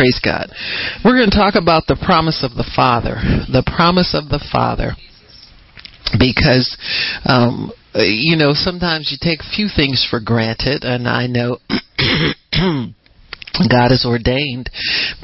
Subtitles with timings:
[0.00, 0.50] Praise God.
[1.04, 3.16] We're going to talk about the promise of the Father.
[3.52, 4.92] The promise of the Father.
[6.18, 6.74] Because,
[7.26, 11.58] um, you know, sometimes you take a few things for granted, and I know
[13.68, 14.70] God has ordained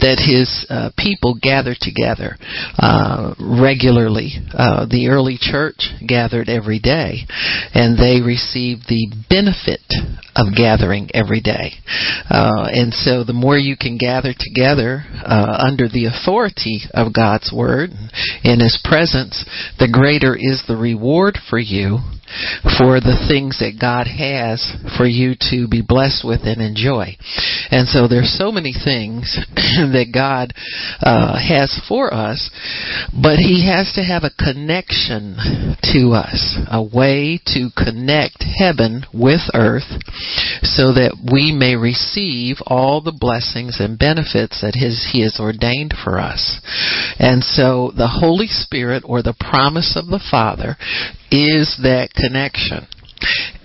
[0.00, 2.36] that His uh, people gather together
[2.78, 4.32] uh, regularly.
[4.52, 7.26] Uh, the early church gathered every day,
[7.72, 9.80] and they received the benefit
[10.34, 11.72] of gathering every day.
[12.28, 17.52] Uh, and so, the more you can gather together uh, under the authority of God's
[17.54, 17.90] Word
[18.44, 19.44] in His presence,
[19.78, 21.98] the greater is the reward for you
[22.78, 24.62] for the things that God has
[24.96, 27.16] for you to be blessed with and enjoy.
[27.70, 30.52] And so there's so many things that God
[31.00, 32.50] uh, has for us,
[33.12, 35.36] but He has to have a connection
[35.92, 39.88] to us, a way to connect heaven with earth
[40.62, 45.94] so that we may receive all the blessings and benefits that his, He has ordained
[46.02, 46.60] for us.
[47.18, 50.76] And so the Holy Spirit or the promise of the Father
[51.30, 52.86] is that connection.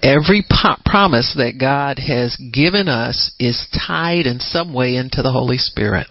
[0.02, 5.32] Every po- promise that God has given us is tied in some way into the
[5.32, 6.08] Holy Spirit.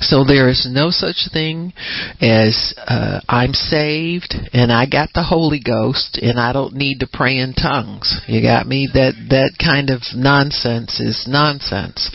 [0.00, 1.72] So there is no such thing
[2.20, 7.08] as uh, I'm saved and I got the Holy Ghost and I don't need to
[7.12, 8.20] pray in tongues.
[8.26, 8.88] You got me?
[8.92, 12.10] That that kind of nonsense is nonsense.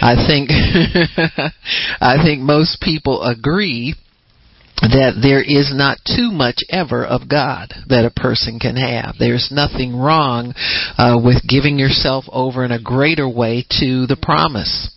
[0.00, 0.50] I think
[2.00, 3.94] I think most people agree
[4.82, 9.16] that there is not too much ever of God that a person can have.
[9.18, 10.54] There's nothing wrong
[10.96, 14.90] uh, with giving yourself over in a greater way to the promise.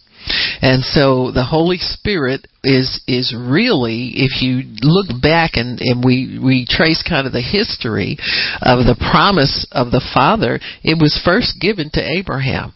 [0.61, 6.39] And so the Holy Spirit is is really, if you look back and, and we,
[6.41, 8.17] we trace kind of the history
[8.61, 12.73] of the promise of the Father, it was first given to Abraham.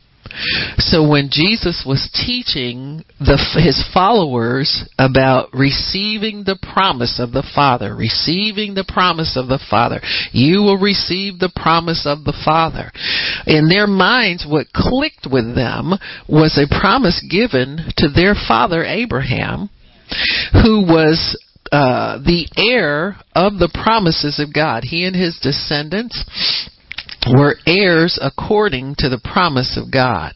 [0.78, 7.96] So when Jesus was teaching the, his followers about receiving the promise of the Father,
[7.96, 12.92] receiving the promise of the Father, you will receive the promise of the Father.
[13.48, 15.94] In their minds, what clicked with them
[16.28, 19.70] was a promise given to their father Abraham,
[20.52, 21.38] who was
[21.72, 24.84] uh, the heir of the promises of God.
[24.84, 26.24] He and his descendants
[27.34, 30.34] were heirs according to the promise of God.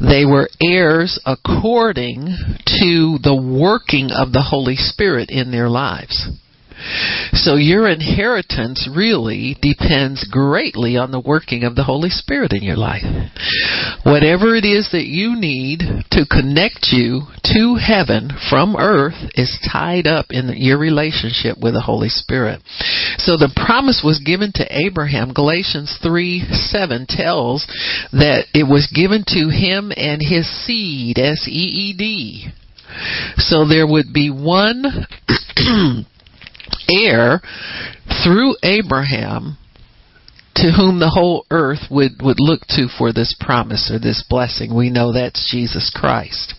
[0.00, 2.34] They were heirs according
[2.80, 6.28] to the working of the Holy Spirit in their lives.
[7.32, 12.76] So your inheritance really depends greatly on the working of the Holy Spirit in your
[12.76, 13.04] life.
[14.04, 20.06] Whatever it is that you need to connect you to heaven from earth is tied
[20.06, 22.62] up in your relationship with the Holy Spirit.
[23.18, 25.32] So the promise was given to Abraham.
[25.32, 27.66] Galatians 3 7 tells
[28.12, 32.48] that it was given to him and his seed, S E E D.
[33.36, 34.84] So there would be one
[36.88, 37.40] heir
[38.24, 39.58] through Abraham
[40.58, 44.74] to whom the whole earth would, would look to for this promise or this blessing.
[44.74, 46.54] We know that's Jesus Christ.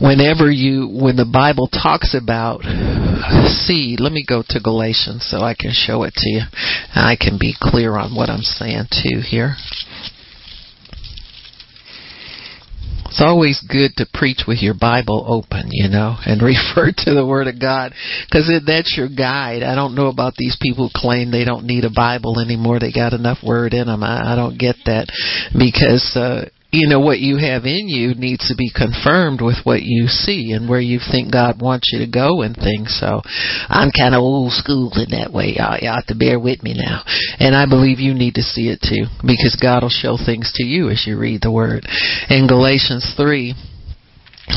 [0.00, 2.62] Whenever you, when the Bible talks about
[3.66, 6.42] seed, let me go to Galatians so I can show it to you.
[6.94, 9.56] I can be clear on what I'm saying too here.
[13.08, 17.26] It's always good to preach with your Bible open, you know, and refer to the
[17.26, 17.92] Word of God
[18.28, 19.62] because that's your guide.
[19.62, 22.78] I don't know about these people who claim they don't need a Bible anymore.
[22.78, 24.02] They got enough Word in them.
[24.02, 25.08] I, I don't get that
[25.56, 29.80] because uh, you know what you have in you needs to be confirmed with what
[29.82, 32.98] you see and where you think God wants you to go and things.
[33.00, 33.22] So
[33.68, 35.56] I'm kind of old school in that way.
[35.56, 37.04] Y'all, you ought to bear with me now.
[37.40, 40.64] And I believe you need to see it too because God will show things to
[40.64, 41.86] you as you read the Word.
[42.28, 43.54] In Galatians 3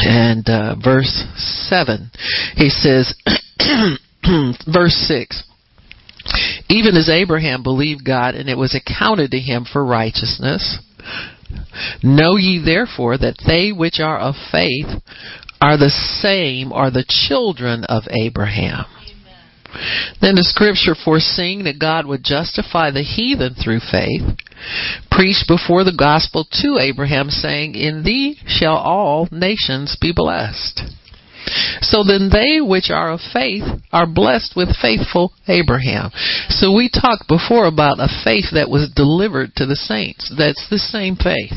[0.04, 1.24] and uh, verse
[1.70, 2.12] 7,
[2.56, 3.16] he says,
[4.68, 5.44] verse 6,
[6.68, 10.78] even as Abraham believed God and it was accounted to him for righteousness.
[12.04, 15.02] Know ye therefore that they which are of faith
[15.62, 18.86] are the same, are the children of Abraham.
[20.20, 24.22] Then the scripture foreseeing that God would justify the heathen through faith,
[25.10, 30.82] preached before the gospel to Abraham, saying, In thee shall all nations be blessed.
[31.82, 36.12] So then they which are of faith are blessed with faithful Abraham.
[36.50, 40.34] So we talked before about a faith that was delivered to the saints.
[40.38, 41.54] That's the same faith.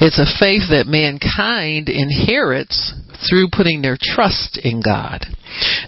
[0.00, 2.94] It's a faith that mankind inherits
[3.28, 5.26] through putting their trust in God.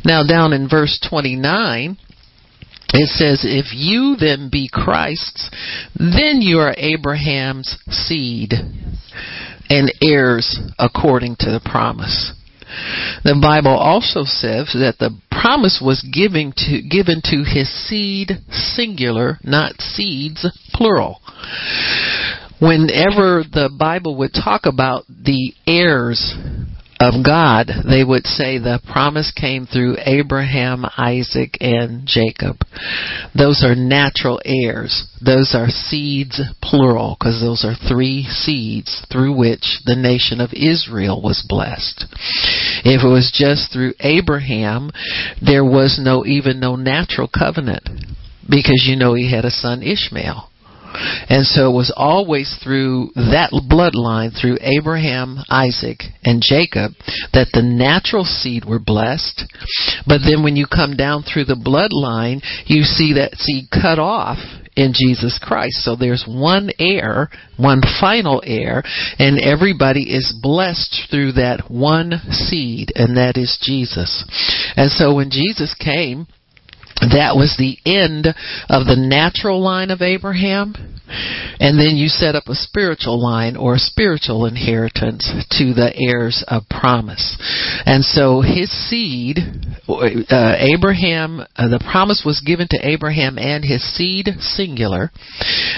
[0.05, 1.97] Now down in verse 29,
[2.95, 5.51] it says, If you then be Christ's,
[5.97, 8.53] then you are Abraham's seed
[9.69, 12.33] and heirs according to the promise.
[13.25, 19.39] The Bible also says that the promise was given to given to his seed singular,
[19.43, 21.21] not seeds plural.
[22.59, 26.35] Whenever the Bible would talk about the heirs
[26.99, 32.57] of God, they would say the promise came through Abraham, Isaac, and Jacob.
[33.37, 35.07] Those are natural heirs.
[35.25, 41.21] Those are seeds, plural, because those are three seeds through which the nation of Israel
[41.23, 42.07] was blessed.
[42.85, 44.91] If it was just through Abraham,
[45.45, 47.89] there was no, even no natural covenant,
[48.49, 50.51] because you know he had a son Ishmael.
[51.29, 56.93] And so it was always through that bloodline, through Abraham, Isaac, and Jacob,
[57.33, 59.45] that the natural seed were blessed.
[60.07, 64.39] But then when you come down through the bloodline, you see that seed cut off
[64.77, 65.83] in Jesus Christ.
[65.83, 68.83] So there's one heir, one final heir,
[69.19, 74.25] and everybody is blessed through that one seed, and that is Jesus.
[74.77, 76.27] And so when Jesus came,
[77.01, 78.27] that was the end
[78.69, 80.75] of the natural line of Abraham.
[81.61, 86.43] And then you set up a spiritual line or a spiritual inheritance to the heirs
[86.49, 87.37] of promise.
[87.87, 89.39] And so his seed,
[89.89, 95.13] uh, Abraham, uh, the promise was given to Abraham and his seed, singular.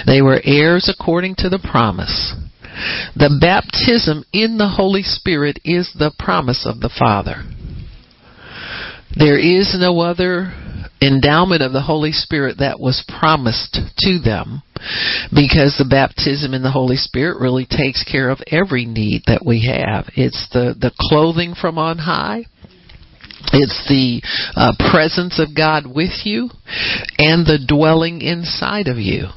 [0.07, 2.33] They were heirs according to the promise.
[3.15, 7.43] The baptism in the Holy Spirit is the promise of the Father.
[9.15, 10.53] There is no other
[11.01, 14.61] endowment of the Holy Spirit that was promised to them
[15.33, 19.65] because the baptism in the Holy Spirit really takes care of every need that we
[19.67, 20.05] have.
[20.15, 22.45] It's the, the clothing from on high.
[23.53, 24.21] It's the
[24.55, 26.49] uh, presence of God with you
[27.17, 29.27] and the dwelling inside of you.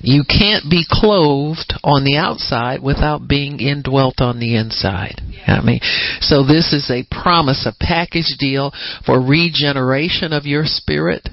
[0.00, 5.20] You can't be clothed on the outside without being indwelt on the inside.
[5.46, 5.80] I mean,
[6.20, 8.72] so this is a promise, a package deal
[9.04, 11.28] for regeneration of your spirit,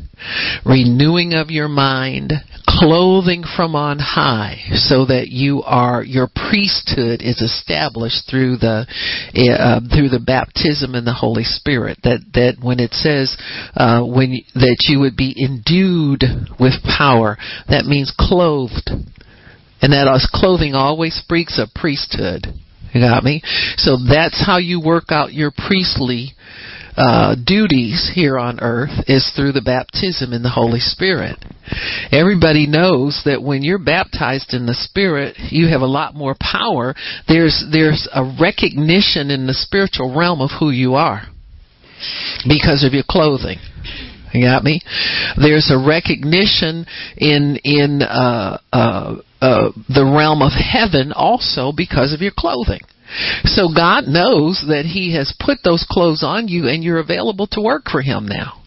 [0.65, 2.33] renewing of your mind,
[2.79, 9.79] clothing from on high, so that you are your priesthood is established through the uh,
[9.93, 11.99] through the baptism in the Holy Spirit.
[12.03, 13.35] That that when it says
[13.75, 16.23] uh, when that you would be endued
[16.59, 17.37] with power,
[17.69, 18.91] that means clothed,
[19.81, 22.47] and that us clothing always speaks of priesthood.
[22.93, 23.41] You got me?
[23.75, 26.34] So that's how you work out your priestly
[26.97, 31.37] uh, duties here on earth is through the baptism in the Holy Spirit.
[32.11, 36.93] Everybody knows that when you're baptized in the Spirit, you have a lot more power.
[37.27, 41.23] There's there's a recognition in the spiritual realm of who you are
[42.47, 43.57] because of your clothing.
[44.33, 44.81] You got me?
[45.37, 46.85] There's a recognition
[47.17, 52.81] in in uh, uh, uh, the realm of heaven also because of your clothing.
[53.45, 57.61] So God knows that He has put those clothes on you, and you're available to
[57.61, 58.61] work for Him now.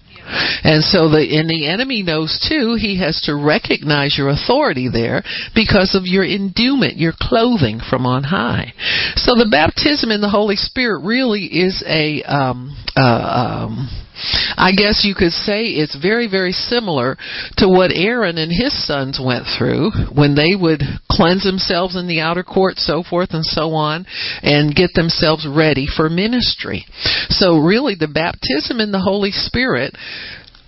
[0.63, 5.23] And so the and the enemy knows too he has to recognize your authority there
[5.55, 8.75] because of your endowment, your clothing from on high.
[9.17, 14.08] So the baptism in the Holy Spirit really is a um, uh, um,
[14.57, 17.17] I guess you could say it's very, very similar
[17.59, 22.21] to what Aaron and his sons went through when they would cleanse themselves in the
[22.21, 24.07] outer court, so forth and so on,
[24.43, 26.85] and get themselves ready for ministry.
[27.29, 29.95] So, really, the baptism in the Holy Spirit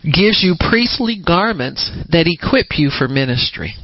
[0.03, 3.75] gives you priestly garments that equip you for ministry.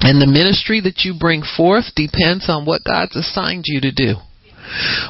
[0.00, 4.14] And the ministry that you bring forth depends on what God's assigned you to do.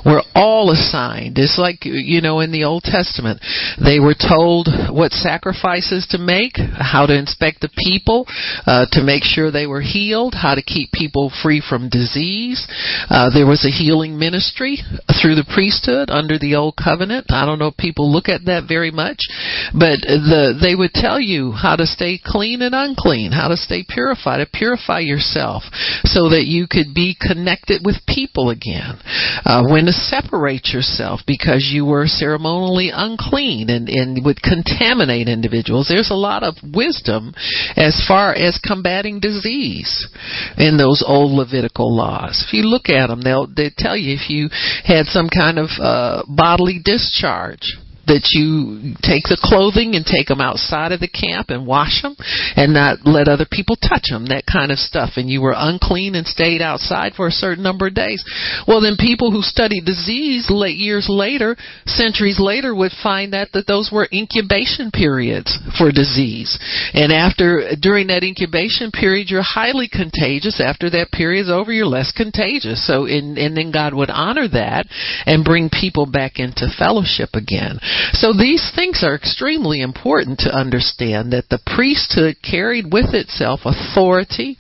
[0.05, 1.39] We're all assigned.
[1.39, 3.41] It's like, you know, in the Old Testament,
[3.83, 8.27] they were told what sacrifices to make, how to inspect the people,
[8.67, 12.67] uh, to make sure they were healed, how to keep people free from disease.
[13.09, 14.79] Uh, there was a healing ministry
[15.21, 17.27] through the priesthood under the Old Covenant.
[17.31, 19.19] I don't know if people look at that very much,
[19.73, 23.85] but the, they would tell you how to stay clean and unclean, how to stay
[23.87, 25.65] purified, to purify yourself
[26.05, 29.01] so that you could be connected with people again
[29.45, 35.89] uh, when to separate yourself because you were ceremonially unclean and, and would contaminate individuals.
[35.89, 37.35] There's a lot of wisdom
[37.77, 40.09] as far as combating disease
[40.57, 42.45] in those old Levitical laws.
[42.47, 44.49] If you look at them, they'll they tell you if you
[44.85, 47.77] had some kind of uh, bodily discharge
[48.11, 52.19] that you take the clothing and take them outside of the camp and wash them
[52.59, 55.15] and not let other people touch them, that kind of stuff.
[55.15, 58.19] And you were unclean and stayed outside for a certain number of days.
[58.67, 61.55] Well, then people who study disease late years later,
[61.87, 66.59] centuries later, would find that that those were incubation periods for disease.
[66.93, 70.61] And after during that incubation period, you're highly contagious.
[70.61, 72.85] After that period is over, you're less contagious.
[72.87, 74.87] So, in, and then God would honor that
[75.27, 77.79] and bring people back into fellowship again.
[78.13, 84.57] So these things are extremely important to understand that the priesthood carried with itself authority,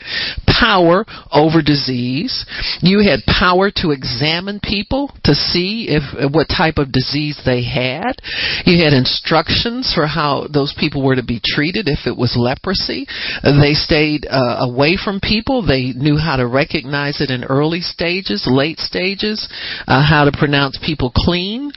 [0.46, 2.44] power over disease.
[2.80, 8.20] You had power to examine people to see if what type of disease they had.
[8.66, 13.06] You had instructions for how those people were to be treated if it was leprosy.
[13.42, 15.64] They stayed uh, away from people.
[15.64, 19.48] They knew how to recognize it in early stages, late stages,
[19.86, 21.72] uh, how to pronounce people clean.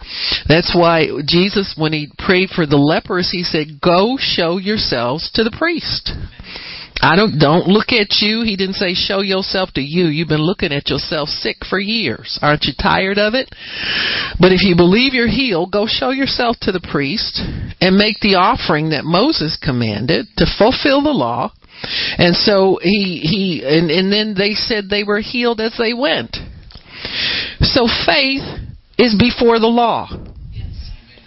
[0.48, 5.44] That's why Jesus, when he prayed for the lepers, he said, "Go show yourselves to
[5.44, 6.12] the priest."
[7.02, 8.44] I don't don't look at you.
[8.44, 10.06] He didn't say show yourself to you.
[10.06, 12.40] You've been looking at yourself sick for years.
[12.42, 13.54] Aren't you tired of it?
[14.40, 17.42] But if you believe you're healed, go show yourself to the priest
[17.82, 21.52] and make the offering that Moses commanded to fulfill the law.
[22.18, 26.38] And so he he and, and then they said they were healed as they went.
[27.60, 28.44] So faith
[28.98, 30.08] is before the law.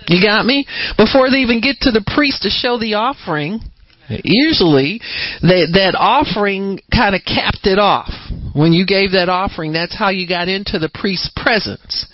[0.08, 0.66] You got me?
[0.96, 3.60] Before they even get to the priest to show the offering,
[4.08, 5.00] Usually,
[5.42, 8.10] that that offering kind of capped it off.
[8.54, 12.06] When you gave that offering, that's how you got into the priest's presence,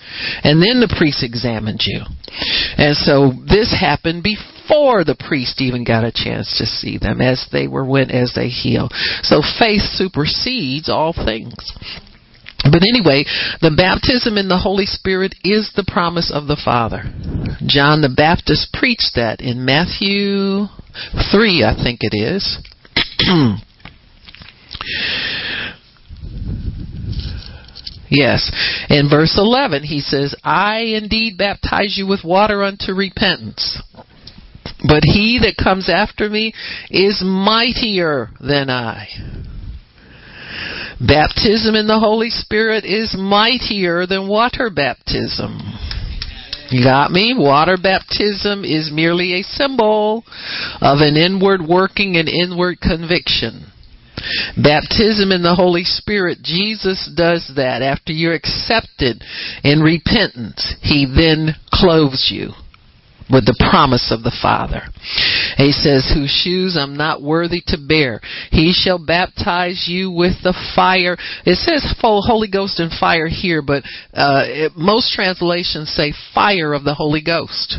[0.42, 2.00] and then the priest examined you.
[2.78, 7.46] And so this happened before the priest even got a chance to see them as
[7.52, 8.88] they were went as they heal.
[9.22, 11.54] So faith supersedes all things.
[12.64, 13.24] But anyway,
[13.60, 17.02] the baptism in the Holy Spirit is the promise of the Father.
[17.66, 20.66] John the Baptist preached that in Matthew
[21.32, 22.58] 3, I think it is.
[28.08, 28.52] yes.
[28.88, 33.82] In verse 11, he says, I indeed baptize you with water unto repentance.
[34.86, 36.52] But he that comes after me
[36.90, 39.08] is mightier than I
[41.00, 45.58] Baptism in the Holy Spirit is mightier than water baptism.
[46.70, 47.34] You got me?
[47.36, 50.24] Water baptism is merely a symbol
[50.80, 53.66] of an inward working and inward conviction.
[54.56, 57.82] Baptism in the Holy Spirit, Jesus does that.
[57.82, 59.22] After you're accepted
[59.64, 62.52] in repentance, He then clothes you
[63.32, 64.82] with the promise of the Father.
[65.56, 68.20] He says, Whose shoes I'm not worthy to bear.
[68.50, 71.16] He shall baptize you with the fire.
[71.44, 76.84] It says Holy Ghost and fire here, but uh, it, most translations say fire of
[76.84, 77.78] the Holy Ghost.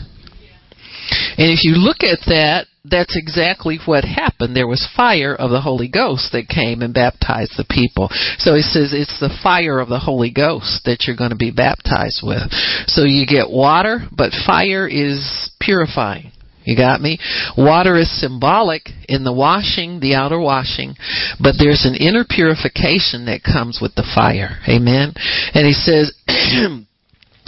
[1.38, 4.56] And if you look at that, that's exactly what happened.
[4.56, 8.10] There was fire of the Holy Ghost that came and baptized the people.
[8.38, 11.52] So he says it's the fire of the Holy Ghost that you're going to be
[11.52, 12.52] baptized with.
[12.88, 16.32] So you get water, but fire is purifying.
[16.66, 17.20] You got me?
[17.58, 20.96] Water is symbolic in the washing, the outer washing,
[21.40, 24.60] but there's an inner purification that comes with the fire.
[24.68, 25.14] Amen?
[25.54, 26.16] And he says,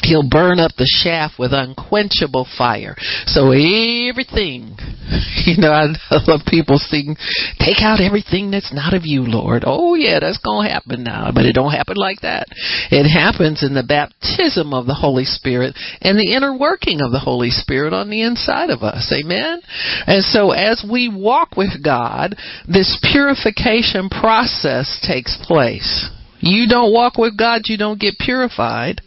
[0.05, 2.95] He'll burn up the shaft with unquenchable fire.
[3.25, 4.77] So everything,
[5.45, 5.89] you know, I
[6.27, 7.15] love people sing,
[7.59, 9.63] take out everything that's not of you, Lord.
[9.65, 12.47] Oh yeah, that's gonna happen now, but it don't happen like that.
[12.91, 17.19] It happens in the baptism of the Holy Spirit and the inner working of the
[17.19, 19.11] Holy Spirit on the inside of us.
[19.11, 19.61] Amen?
[20.07, 22.35] And so as we walk with God,
[22.67, 26.09] this purification process takes place.
[26.39, 29.01] You don't walk with God, you don't get purified.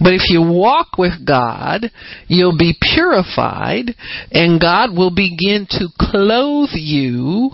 [0.00, 1.90] But if you walk with God,
[2.28, 3.94] you'll be purified,
[4.30, 7.50] and God will begin to clothe you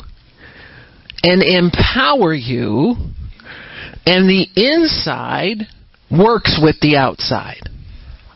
[1.22, 2.96] and empower you,
[4.04, 5.66] and the inside
[6.10, 7.68] works with the outside.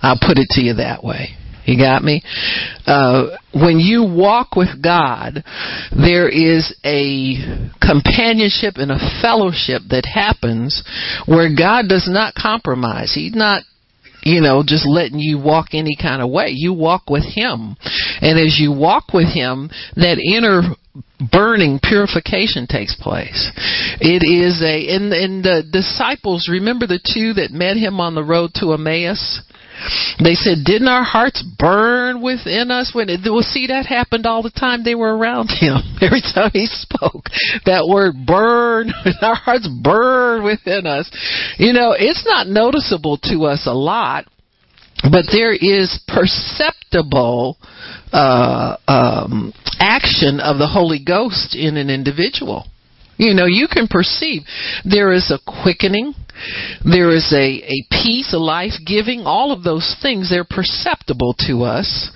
[0.03, 1.37] I'll put it to you that way.
[1.71, 2.23] You got me?
[2.85, 5.45] Uh, when you walk with God,
[5.95, 7.39] there is a
[7.81, 10.83] companionship and a fellowship that happens
[11.27, 13.13] where God does not compromise.
[13.15, 13.63] He's not
[14.23, 16.49] you know, just letting you walk any kind of way.
[16.49, 17.75] You walk with Him.
[18.21, 20.77] And as you walk with Him, that inner
[21.33, 23.51] burning purification takes place.
[24.01, 28.25] It is a, and, and the disciples, remember the two that met Him on the
[28.25, 29.41] road to Emmaus?
[30.23, 34.43] They said, Didn't our hearts burn within us when it well see that happened all
[34.43, 35.79] the time they were around him.
[36.01, 37.25] Every time he spoke,
[37.67, 41.11] that word burn our hearts burn within us.
[41.59, 44.27] You know, it's not noticeable to us a lot
[45.03, 47.57] but there is perceptible
[48.13, 52.67] uh, um, action of the Holy Ghost in an individual.
[53.17, 54.43] You know, you can perceive
[54.85, 56.15] there is a quickening,
[56.85, 61.63] there is a, a peace, a life giving, all of those things, they're perceptible to
[61.63, 62.11] us.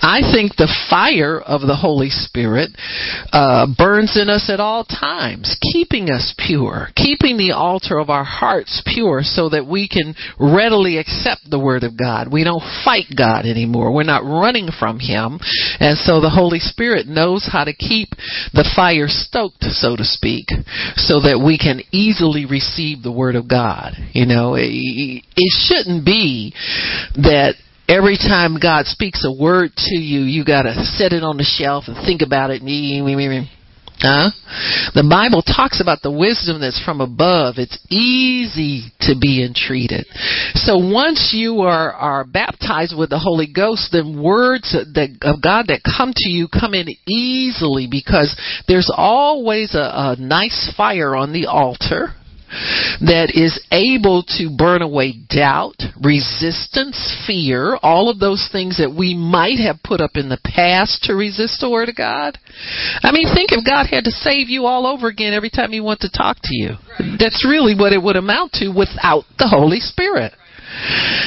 [0.00, 2.70] I think the fire of the Holy Spirit
[3.32, 8.24] uh, burns in us at all times, keeping us pure, keeping the altar of our
[8.24, 12.32] hearts pure so that we can readily accept the Word of God.
[12.32, 13.94] We don't fight God anymore.
[13.94, 15.38] We're not running from Him.
[15.80, 18.10] And so the Holy Spirit knows how to keep
[18.52, 20.46] the fire stoked, so to speak,
[20.96, 23.67] so that we can easily receive the Word of God.
[23.68, 23.92] God.
[24.12, 26.54] You know, it, it shouldn't be
[27.16, 27.54] that
[27.88, 31.44] every time God speaks a word to you, you got to set it on the
[31.44, 32.62] shelf and think about it.
[34.00, 34.30] Huh?
[34.94, 37.56] The Bible talks about the wisdom that's from above.
[37.58, 40.06] It's easy to be entreated.
[40.54, 45.66] So once you are, are baptized with the Holy Ghost, then words that, of God
[45.66, 48.34] that come to you come in easily because
[48.68, 52.14] there's always a, a nice fire on the altar
[53.00, 59.14] that is able to burn away doubt, resistance, fear, all of those things that we
[59.14, 62.38] might have put up in the past to resist the Word of God.
[63.02, 65.80] I mean, think if God had to save you all over again every time He
[65.80, 66.70] wants to talk to you.
[67.18, 70.32] That's really what it would amount to without the Holy Spirit.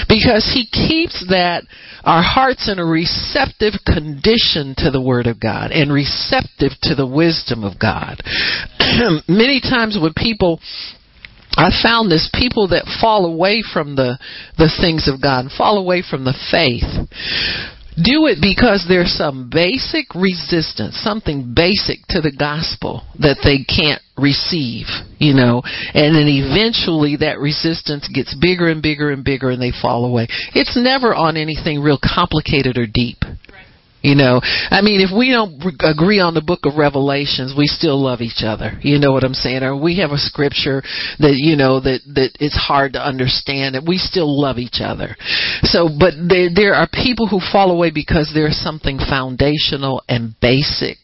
[0.08, 1.64] Because He keeps that
[2.04, 7.08] our hearts in a receptive condition to the Word of God and receptive to the
[7.08, 8.22] wisdom of God.
[9.28, 10.60] Many times when people
[11.58, 14.18] I found this people that fall away from the
[14.58, 16.88] the things of God, fall away from the faith.
[17.98, 24.02] Do it because there's some basic resistance, something basic to the gospel that they can't
[24.18, 24.88] receive,
[25.20, 25.62] you know,
[25.94, 30.28] and then eventually that resistance gets bigger and bigger and bigger and they fall away.
[30.56, 33.18] It's never on anything real complicated or deep.
[34.02, 38.02] You know, I mean, if we don't agree on the book of Revelations, we still
[38.02, 38.74] love each other.
[38.82, 39.62] You know what I'm saying?
[39.62, 40.82] Or we have a scripture
[41.20, 45.16] that, you know, that, that it's hard to understand and we still love each other.
[45.62, 50.98] So, but there, there are people who fall away because there's something foundational and basic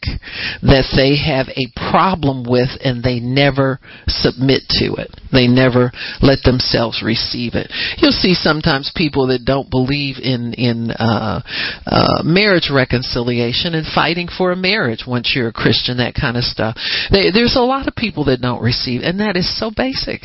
[0.66, 5.14] that they have a problem with and they never submit to it.
[5.32, 5.92] They never
[6.26, 7.70] let themselves receive it.
[8.02, 11.46] You'll see sometimes people that don't believe in, in, uh,
[11.86, 16.44] uh, marriage reconciliation and fighting for a marriage once you're a Christian, that kind of
[16.44, 16.78] stuff.
[17.12, 20.24] They, there's a lot of people that don't receive, and that is so basic.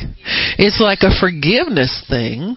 [0.57, 2.55] It's like a forgiveness thing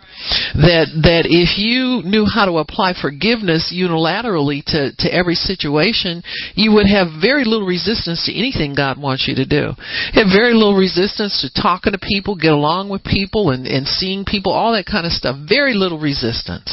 [0.55, 6.23] that that if you knew how to apply forgiveness unilaterally to to every situation,
[6.55, 9.75] you would have very little resistance to anything God wants you to do.
[10.15, 14.25] Have very little resistance to talking to people, get along with people, and and seeing
[14.25, 15.35] people, all that kind of stuff.
[15.49, 16.71] Very little resistance.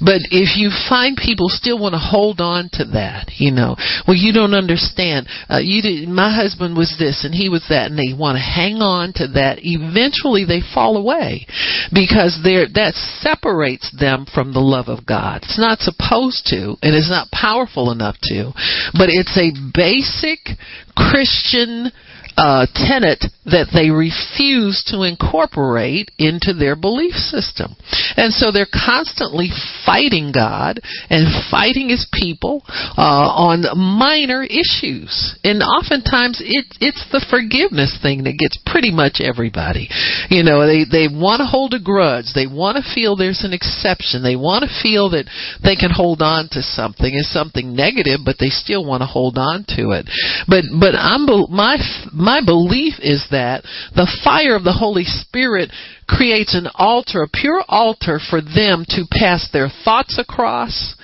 [0.00, 3.76] But if you find people still want to hold on to that, you know.
[4.06, 5.26] Well, you don't understand.
[5.48, 8.42] Uh, you did, my husband was this and he was that, and they want to
[8.42, 9.58] hang on to that.
[9.62, 11.46] Eventually, they fall away
[11.92, 15.42] because they're, that separates them from the love of God.
[15.42, 18.52] It's not supposed to, and it's not powerful enough to,
[18.94, 20.58] but it's a basic
[20.96, 21.92] Christian
[22.40, 27.76] uh, tenet that they refuse to incorporate into their belief system.
[28.16, 29.52] And so they're constantly
[29.84, 30.80] fighting God
[31.12, 32.64] and fighting His people
[32.96, 35.36] uh, on minor issues.
[35.44, 39.92] And oftentimes it, it's the forgiveness thing that gets pretty much everybody.
[40.32, 42.32] You know, they, they want to hold a grudge.
[42.32, 44.22] They want to feel there's an exception.
[44.22, 45.28] They want to feel that
[45.60, 49.36] they can hold on to something as something negative, but they still want to hold
[49.36, 50.08] on to it.
[50.46, 51.76] But, but I'm, my,
[52.12, 53.64] my my belief is that
[53.96, 55.72] the fire of the Holy Spirit
[56.06, 60.94] creates an altar, a pure altar for them to pass their thoughts across.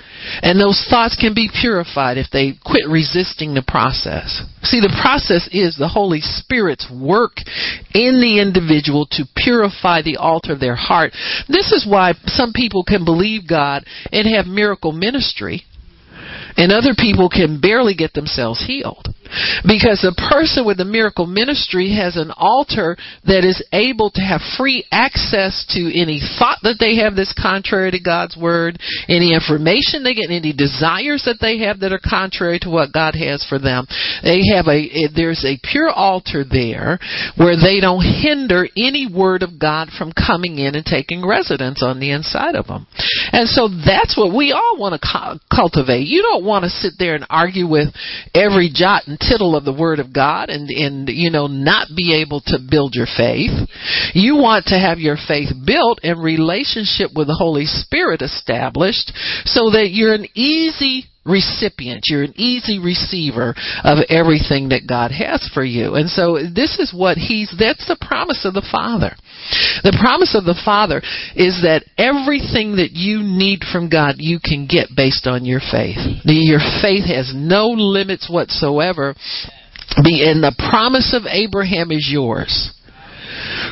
[0.41, 4.43] And those thoughts can be purified if they quit resisting the process.
[4.63, 7.43] See, the process is the Holy Spirit's work
[7.93, 11.11] in the individual to purify the altar of their heart.
[11.49, 15.65] This is why some people can believe God and have miracle ministry
[16.57, 19.09] and other people can barely get themselves healed.
[19.67, 24.41] Because a person with a miracle ministry has an altar that is able to have
[24.57, 30.03] free access to any thought that they have that's contrary to God's word, any information
[30.03, 33.59] they get, any desires that they have that are contrary to what God has for
[33.59, 33.87] them.
[34.23, 36.99] They have a eh, there's a pure altar there
[37.37, 42.01] where they don't hinder any word of God from coming in and taking residence on
[42.01, 42.87] the inside of them.
[43.33, 46.07] And so that's what we all want to cultivate.
[46.07, 47.89] You don't want to sit there and argue with
[48.35, 52.23] every jot and tittle of the Word of God and, and, you know, not be
[52.23, 53.53] able to build your faith.
[54.15, 59.13] You want to have your faith built and relationship with the Holy Spirit established
[59.45, 62.05] so that you're an easy recipient.
[62.07, 65.95] You're an easy receiver of everything that God has for you.
[65.95, 69.15] And so this is what he's, that's the promise of the Father.
[69.83, 71.03] The promise of the Father
[71.35, 75.99] is that everything that you need from God you can get based on your faith.
[76.25, 79.15] Your faith has no limits whatsoever.
[79.97, 82.73] And the promise of Abraham is yours.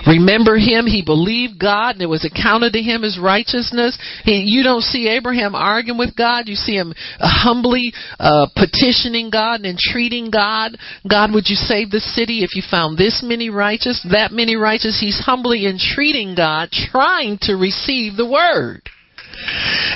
[0.07, 3.99] Remember him, he believed God and it was accounted to him as righteousness.
[4.25, 6.49] He, you don't see Abraham arguing with God.
[6.49, 10.77] You see him uh, humbly uh, petitioning God and entreating God.
[11.09, 14.99] God, would you save the city if you found this many righteous, that many righteous?
[15.01, 18.83] He's humbly entreating God, trying to receive the word.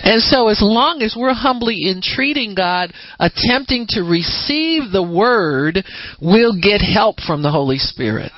[0.02, 5.84] And so, as long as we're humbly entreating God, attempting to receive the word,
[6.20, 8.32] we'll get help from the Holy Spirit.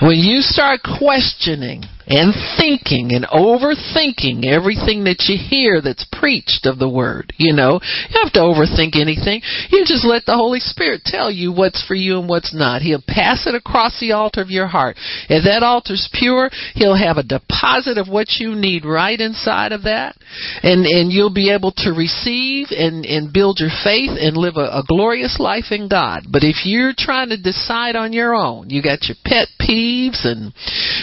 [0.00, 6.78] When you start questioning and thinking and overthinking everything that you hear that's preached of
[6.78, 7.32] the word.
[7.36, 9.42] You know, you have to overthink anything.
[9.70, 12.82] You just let the Holy Spirit tell you what's for you and what's not.
[12.82, 14.96] He'll pass it across the altar of your heart.
[15.28, 19.84] If that altar's pure, he'll have a deposit of what you need right inside of
[19.84, 20.16] that.
[20.62, 24.80] And and you'll be able to receive and, and build your faith and live a,
[24.80, 26.24] a glorious life in God.
[26.30, 30.52] But if you're trying to decide on your own, you got your pet peeves and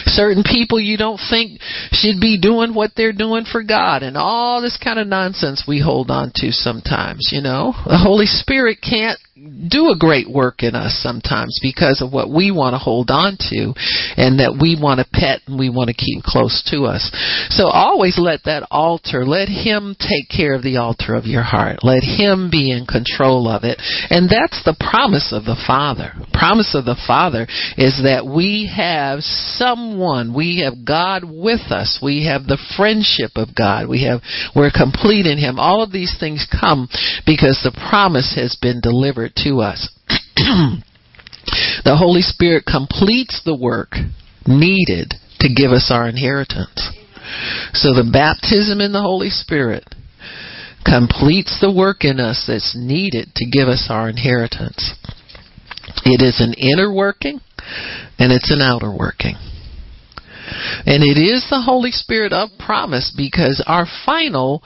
[0.06, 1.60] certain people you don't think
[1.92, 5.80] should be doing what they're doing for God and all this kind of nonsense we
[5.80, 7.72] hold on to sometimes, you know.
[7.86, 12.50] The Holy Spirit can't do a great work in us sometimes because of what we
[12.50, 13.72] want to hold on to
[14.16, 17.10] and that we want to pet and we want to keep close to us.
[17.50, 21.80] So always let that altar, let Him take care of the altar of your heart.
[21.82, 23.78] Let Him be in control of it.
[24.10, 26.12] And that's the promise of the Father.
[26.32, 32.00] Promise of the Father is that we have someone, we have God with us.
[32.02, 33.88] We have the friendship of God.
[33.88, 34.20] We have,
[34.54, 35.58] we're complete in Him.
[35.58, 36.88] All of these things come
[37.24, 39.88] because the promise has been delivered to us.
[40.36, 43.92] the Holy Spirit completes the work
[44.46, 46.90] needed to give us our inheritance.
[47.72, 49.84] So the baptism in the Holy Spirit
[50.84, 54.94] completes the work in us that's needed to give us our inheritance.
[56.04, 57.40] It is an inner working
[58.18, 59.34] and it's an outer working.
[60.86, 64.62] And it is the Holy Spirit of promise because our final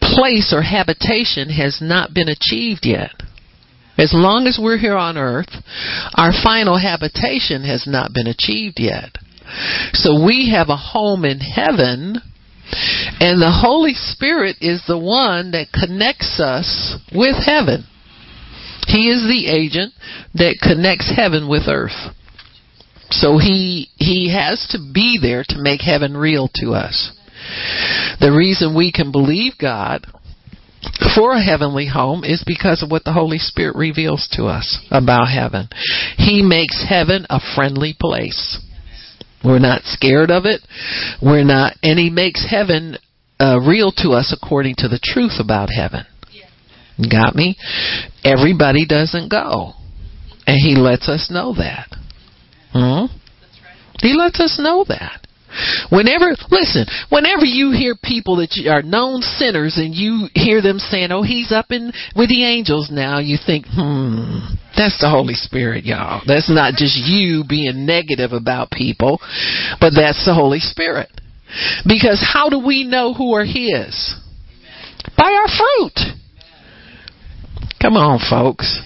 [0.00, 3.12] place or habitation has not been achieved yet.
[3.98, 5.50] As long as we're here on earth,
[6.14, 9.10] our final habitation has not been achieved yet.
[9.92, 12.16] So we have a home in heaven,
[13.18, 17.84] and the Holy Spirit is the one that connects us with heaven.
[18.86, 19.92] He is the agent
[20.34, 22.14] that connects heaven with earth.
[23.10, 27.12] So he he has to be there to make heaven real to us.
[28.20, 30.06] The reason we can believe God
[31.14, 35.26] for a heavenly home is because of what the Holy Spirit reveals to us about
[35.26, 35.68] heaven.
[36.16, 38.60] He makes heaven a friendly place.
[39.44, 40.60] We're not scared of it.
[41.22, 42.96] We're not, and He makes heaven
[43.40, 46.04] uh, real to us according to the truth about heaven.
[47.10, 47.56] Got me?
[48.24, 49.74] Everybody doesn't go.
[50.46, 51.88] And He lets us know that.
[52.72, 53.06] Hmm?
[54.00, 55.27] He lets us know that.
[55.90, 61.12] Whenever, listen, whenever you hear people that are known sinners and you hear them saying,
[61.12, 64.38] oh, he's up in with the angels now, you think, hmm,
[64.76, 66.22] that's the Holy Spirit, y'all.
[66.26, 69.18] That's not just you being negative about people,
[69.80, 71.10] but that's the Holy Spirit.
[71.86, 74.14] Because how do we know who are His?
[75.16, 76.14] By our fruit.
[77.80, 78.82] Come on, folks.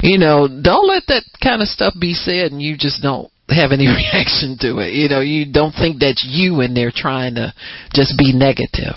[0.00, 3.72] You know, don't let that kind of stuff be said and you just don't have
[3.72, 4.92] any reaction to it.
[4.94, 7.54] You know, you don't think that's you in there trying to
[7.92, 8.96] just be negative.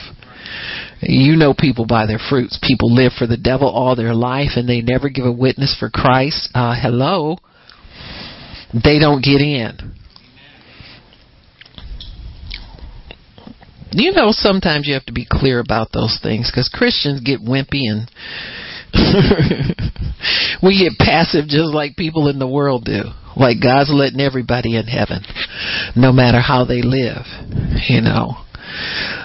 [1.02, 2.60] You know people by their fruits.
[2.62, 5.90] People live for the devil all their life and they never give a witness for
[5.90, 6.50] Christ.
[6.54, 7.38] Uh, hello.
[8.74, 9.96] They don't get in.
[13.94, 17.90] You know, sometimes you have to be clear about those things because Christians get wimpy
[17.90, 18.10] and
[20.64, 23.04] we get passive just like people in the world do.
[23.36, 25.24] Like God's letting everybody in heaven,
[25.96, 27.26] no matter how they live.
[27.88, 28.36] You know.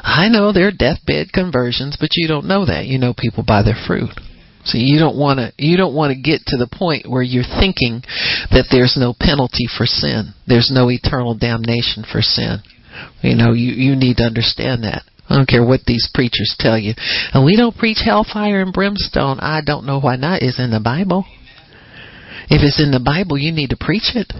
[0.02, 2.86] I know they're deathbed conversions, but you don't know that.
[2.86, 4.10] You know people by their fruit.
[4.64, 7.46] So you don't want to you don't want to get to the point where you're
[7.46, 8.02] thinking
[8.50, 10.34] that there's no penalty for sin.
[10.46, 12.58] There's no eternal damnation for sin.
[13.22, 15.02] You know, you you need to understand that.
[15.28, 16.94] I don't care what these preachers tell you.
[17.32, 19.40] And we don't preach hellfire and brimstone.
[19.40, 20.42] I don't know why not.
[20.42, 21.24] It's in the Bible.
[22.48, 24.32] If it's in the Bible, you need to preach it.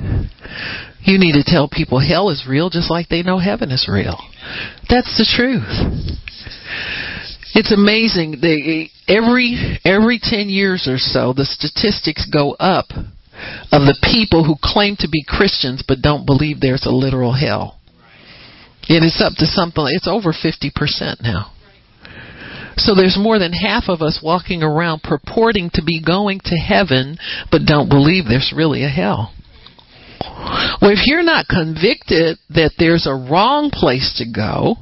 [1.02, 4.18] You need to tell people hell is real just like they know heaven is real.
[4.88, 5.66] That's the truth.
[7.54, 8.38] It's amazing.
[8.40, 12.90] They, every every 10 years or so, the statistics go up
[13.72, 17.75] of the people who claim to be Christians but don't believe there's a literal hell.
[18.88, 21.52] And it's up to something, it's over 50% now.
[22.76, 27.16] So there's more than half of us walking around purporting to be going to heaven,
[27.50, 29.32] but don't believe there's really a hell.
[30.80, 34.76] Well, if you're not convicted that there's a wrong place to go,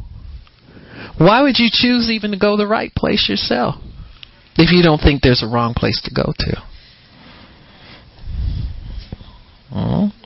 [1.18, 3.76] why would you choose even to go the right place yourself
[4.56, 6.62] if you don't think there's a wrong place to go to?
[9.70, 10.23] Hmm?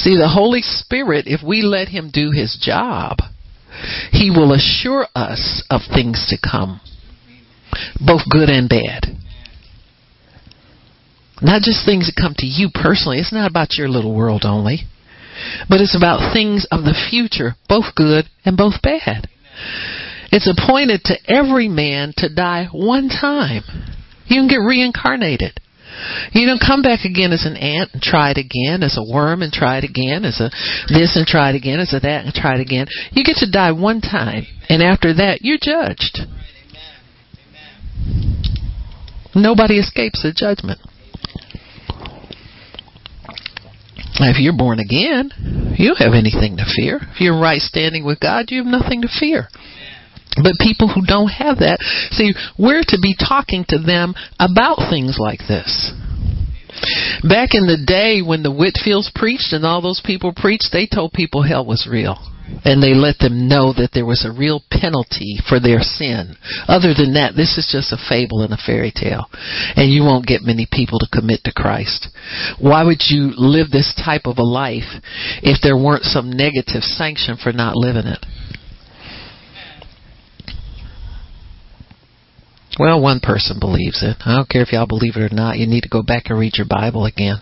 [0.00, 3.18] See, the Holy Spirit, if we let Him do His job,
[4.10, 6.80] He will assure us of things to come,
[8.00, 9.04] both good and bad.
[11.42, 13.18] Not just things that come to you personally.
[13.18, 14.88] It's not about your little world only,
[15.68, 19.28] but it's about things of the future, both good and both bad.
[20.32, 23.64] It's appointed to every man to die one time.
[24.26, 25.60] You can get reincarnated.
[26.32, 29.42] You don't come back again as an ant and try it again, as a worm
[29.42, 30.50] and try it again, as a
[30.88, 32.86] this and try it again, as a that and try it again.
[33.12, 36.20] You get to die one time, and after that, you're judged.
[39.34, 40.80] Nobody escapes the judgment.
[44.22, 45.30] If you're born again,
[45.78, 47.00] you don't have anything to fear.
[47.14, 49.48] If you're right standing with God, you have nothing to fear.
[50.36, 51.80] But people who don't have that,
[52.12, 55.92] see, we're to be talking to them about things like this.
[57.26, 61.12] Back in the day when the Whitefields preached and all those people preached, they told
[61.12, 62.16] people hell was real.
[62.64, 66.34] And they let them know that there was a real penalty for their sin.
[66.66, 69.26] Other than that, this is just a fable and a fairy tale.
[69.76, 72.08] And you won't get many people to commit to Christ.
[72.58, 74.98] Why would you live this type of a life
[75.42, 78.26] if there weren't some negative sanction for not living it?
[82.78, 84.16] Well, one person believes it.
[84.24, 85.58] I don't care if y'all believe it or not.
[85.58, 87.36] You need to go back and read your Bible again.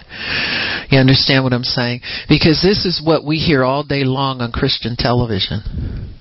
[0.91, 2.01] You understand what I'm saying?
[2.29, 6.17] Because this is what we hear all day long on Christian television.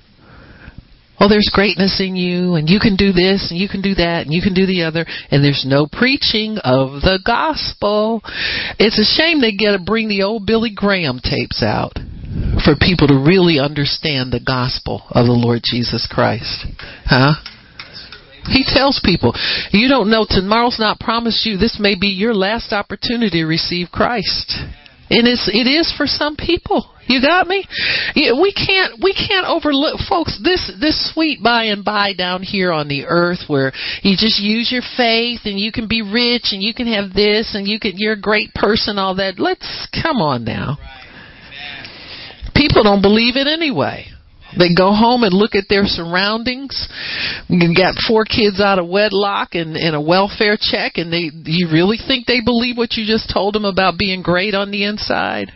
[1.20, 4.22] Oh, there's greatness in you, and you can do this, and you can do that,
[4.26, 8.22] and you can do the other, and there's no preaching of the gospel.
[8.78, 11.98] It's a shame they get to bring the old Billy Graham tapes out
[12.62, 16.66] for people to really understand the gospel of the Lord Jesus Christ.
[17.04, 17.34] Huh?
[18.50, 19.34] He tells people,
[19.72, 21.56] you don't know tomorrow's not promised you.
[21.56, 24.56] This may be your last opportunity to receive Christ.
[25.10, 26.84] And it's it is for some people.
[27.08, 27.66] You got me?
[28.14, 32.70] Yeah, we can't we can't overlook folks this this sweet by and by down here
[32.70, 36.62] on the earth where you just use your faith and you can be rich and
[36.62, 39.38] you can have this and you can you're a great person all that.
[39.38, 40.76] Let's come on now.
[42.54, 44.08] People don't believe it anyway.
[44.56, 46.88] They go home and look at their surroundings.
[47.48, 51.68] You got four kids out of wedlock and, and a welfare check, and they you
[51.70, 55.52] really think they believe what you just told them about being great on the inside?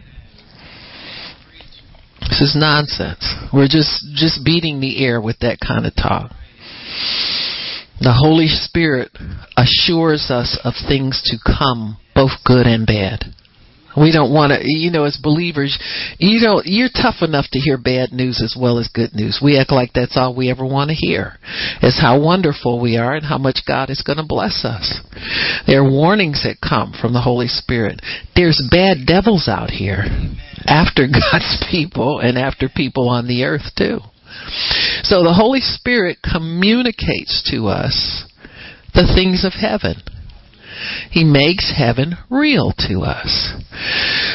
[2.29, 3.35] This is nonsense.
[3.53, 6.31] We're just just beating the air with that kind of talk.
[8.01, 9.11] The Holy Spirit
[9.57, 13.35] assures us of things to come, both good and bad.
[13.97, 15.79] We don't want to, you know, as believers,
[16.19, 19.41] you don't, you're tough enough to hear bad news as well as good news.
[19.43, 21.39] We act like that's all we ever want to hear.
[21.83, 25.01] Is how wonderful we are and how much God is going to bless us.
[25.67, 28.01] There are warnings that come from the Holy Spirit.
[28.35, 30.05] There's bad devils out here
[30.65, 33.99] after God's people and after people on the earth too.
[35.03, 38.25] So the Holy Spirit communicates to us
[38.95, 39.97] the things of heaven.
[41.11, 43.53] He makes heaven real to us.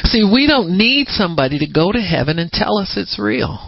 [0.03, 3.59] See, we don't need somebody to go to heaven and tell us it's real.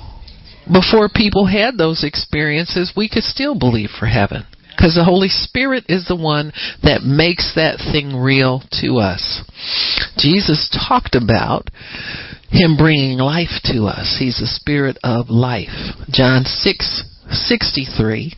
[0.72, 4.46] Before people had those experiences, we could still believe for heaven.
[4.76, 9.44] Because the Holy Spirit is the one that makes that thing real to us.
[10.18, 11.70] Jesus talked about
[12.50, 14.16] him bringing life to us.
[14.20, 15.96] He's the spirit of life.
[16.10, 18.36] John 6 63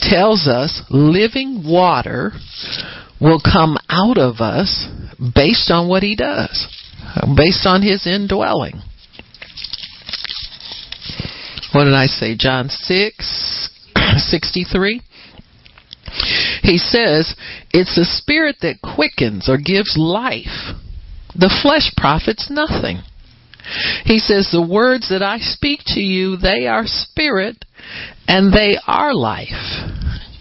[0.00, 2.32] tells us living water
[3.20, 4.86] will come out of us
[5.34, 6.66] based on what he does,
[7.36, 8.82] based on his indwelling.
[11.72, 12.36] What did I say?
[12.36, 13.68] John 6
[14.16, 15.02] 63.
[16.62, 17.34] He says,
[17.70, 20.74] It's the spirit that quickens or gives life.
[21.34, 23.02] The flesh profits nothing.
[24.04, 27.64] He says, The words that I speak to you, they are spirit
[28.26, 29.50] and they are life.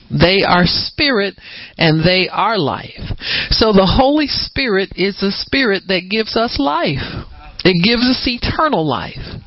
[0.09, 1.35] They are spirit
[1.77, 3.01] and they are life.
[3.49, 7.25] So the Holy Spirit is the spirit that gives us life.
[7.63, 9.41] It gives us eternal life.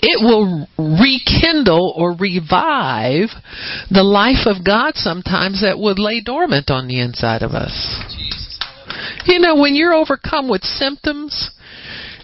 [0.00, 3.30] It will rekindle or revive
[3.90, 7.72] the life of God sometimes that would lay dormant on the inside of us.
[9.26, 11.50] You know, when you're overcome with symptoms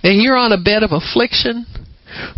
[0.05, 1.67] and you're on a bed of affliction,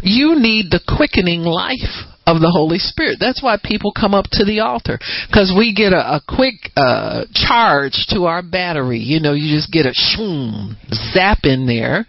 [0.03, 3.17] you need the quickening life of the Holy Spirit.
[3.19, 7.25] That's why people come up to the altar because we get a, a quick uh,
[7.33, 8.99] charge to our battery.
[8.99, 10.77] You know, you just get a shoom,
[11.13, 12.05] zap in there.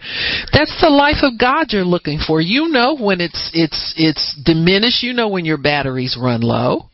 [0.52, 2.42] That's the life of God you're looking for.
[2.42, 5.04] You know when it's it's it's diminished.
[5.04, 6.89] You know when your batteries run low.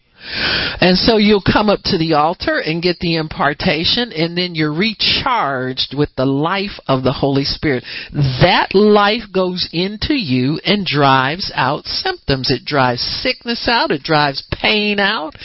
[0.82, 4.74] And so you'll come up to the altar and get the impartation, and then you're
[4.74, 7.84] recharged with the life of the Holy Spirit.
[8.12, 12.50] That life goes into you and drives out symptoms.
[12.50, 15.36] It drives sickness out, it drives pain out,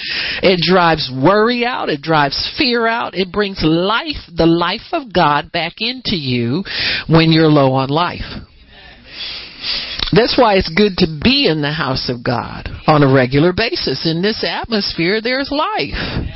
[0.43, 3.15] it drives worry out, it drives fear out.
[3.15, 6.65] It brings life, the life of God, back into you
[7.09, 8.47] when you're low on life.
[10.13, 14.07] That's why it's good to be in the house of God on a regular basis.
[14.07, 16.27] In this atmosphere, there's life.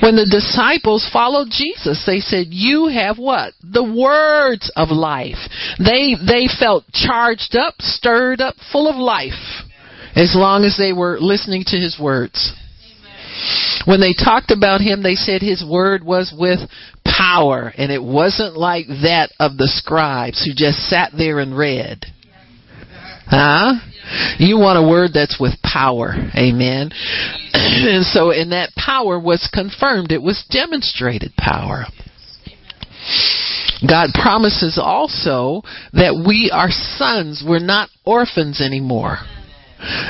[0.00, 3.54] When the disciples followed Jesus, they said, "You have what?
[3.62, 5.38] The words of life."
[5.78, 9.64] They they felt charged up, stirred up, full of life
[10.14, 12.52] as long as they were listening to his words.
[13.84, 16.60] When they talked about him, they said his word was with
[17.04, 22.04] power, and it wasn't like that of the scribes who just sat there and read.
[23.30, 23.74] Huh?
[24.38, 26.14] You want a word that's with power.
[26.34, 26.90] Amen.
[27.52, 30.12] and so, and that power was confirmed.
[30.12, 31.84] It was demonstrated power.
[33.86, 35.62] God promises also
[35.92, 37.44] that we are sons.
[37.46, 39.18] We're not orphans anymore.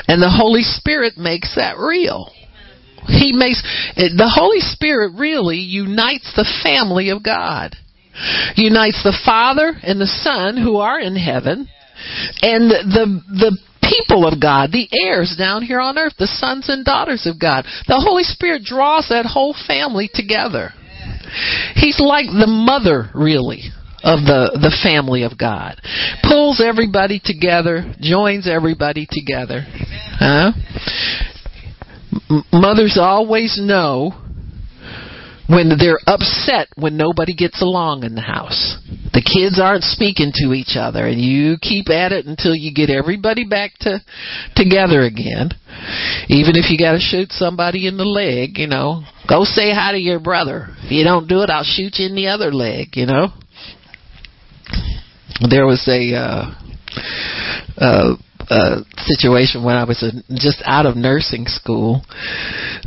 [0.07, 2.31] And the Holy Spirit makes that real.
[3.05, 3.61] He makes
[3.95, 7.75] the Holy Spirit really unites the family of God.
[8.55, 11.67] Unites the Father and the Son who are in heaven
[12.41, 16.85] and the the people of God, the heirs down here on earth, the sons and
[16.85, 17.65] daughters of God.
[17.87, 20.71] The Holy Spirit draws that whole family together.
[21.75, 23.71] He's like the mother, really,
[24.03, 25.81] of the the family of God.
[26.23, 29.65] Pulls everybody together, joins everybody together.
[30.19, 30.51] Huh?
[32.29, 34.13] M- Mothers always know
[35.49, 38.77] when they're upset when nobody gets along in the house.
[39.13, 42.91] The kids aren't speaking to each other and you keep at it until you get
[42.91, 43.99] everybody back to
[44.55, 45.49] together again.
[46.29, 49.91] Even if you got to shoot somebody in the leg, you know, go say hi
[49.91, 50.67] to your brother.
[50.83, 53.33] If you don't do it, I'll shoot you in the other leg, you know.
[55.49, 56.53] There was a uh
[57.77, 58.15] uh
[58.49, 62.01] uh, situation when I was a, just out of nursing school.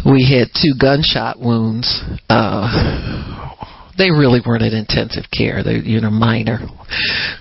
[0.05, 2.03] We had two gunshot wounds.
[2.29, 3.41] Uh,
[3.98, 5.62] they really weren't in intensive care.
[5.62, 6.61] They, you know, minor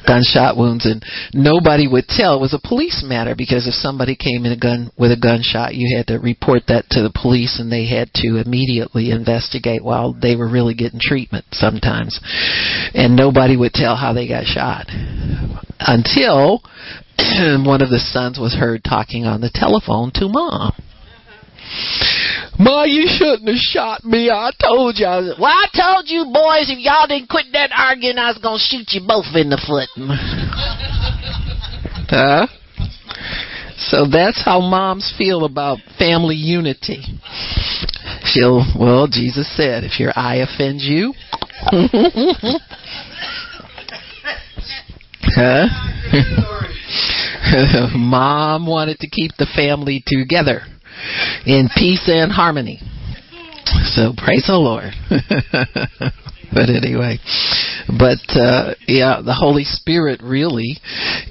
[0.06, 2.36] gunshot wounds, and nobody would tell.
[2.36, 5.76] It was a police matter because if somebody came in a gun with a gunshot,
[5.76, 10.14] you had to report that to the police, and they had to immediately investigate while
[10.14, 12.20] they were really getting treatment sometimes,
[12.94, 14.86] and nobody would tell how they got shot
[15.80, 16.62] until
[17.66, 20.74] one of the sons was heard talking on the telephone to mom.
[22.60, 24.30] Ma, you shouldn't have shot me.
[24.30, 25.06] I told you.
[25.06, 28.38] I was, well, I told you boys, if y'all didn't quit that arguing, I was
[28.38, 29.90] going to shoot you both in the foot.
[32.10, 32.48] huh?
[33.78, 37.04] So that's how moms feel about family unity.
[38.26, 41.14] She'll, well, Jesus said, if your eye offends you,
[45.34, 45.68] huh?
[47.98, 50.62] Mom wanted to keep the family together
[51.46, 52.80] in peace and harmony.
[53.94, 54.94] So praise the Lord.
[55.10, 57.20] but anyway,
[57.88, 60.78] but uh, yeah, the Holy Spirit really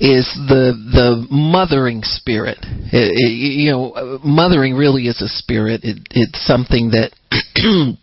[0.00, 2.58] is the the mothering spirit.
[2.62, 5.82] It, it, you know, mothering really is a spirit.
[5.84, 7.12] It, it's something that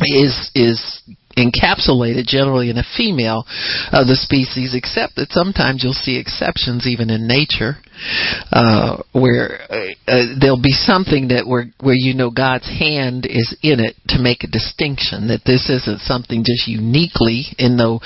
[0.00, 1.02] is is
[1.36, 3.44] encapsulated generally in a female
[3.92, 7.76] of the species, except that sometimes you'll see exceptions even in nature,
[8.50, 13.56] uh, where uh, uh, there'll be something that where where you know God's hand is
[13.62, 18.00] in it to make a distinction that this isn't something just uniquely, in though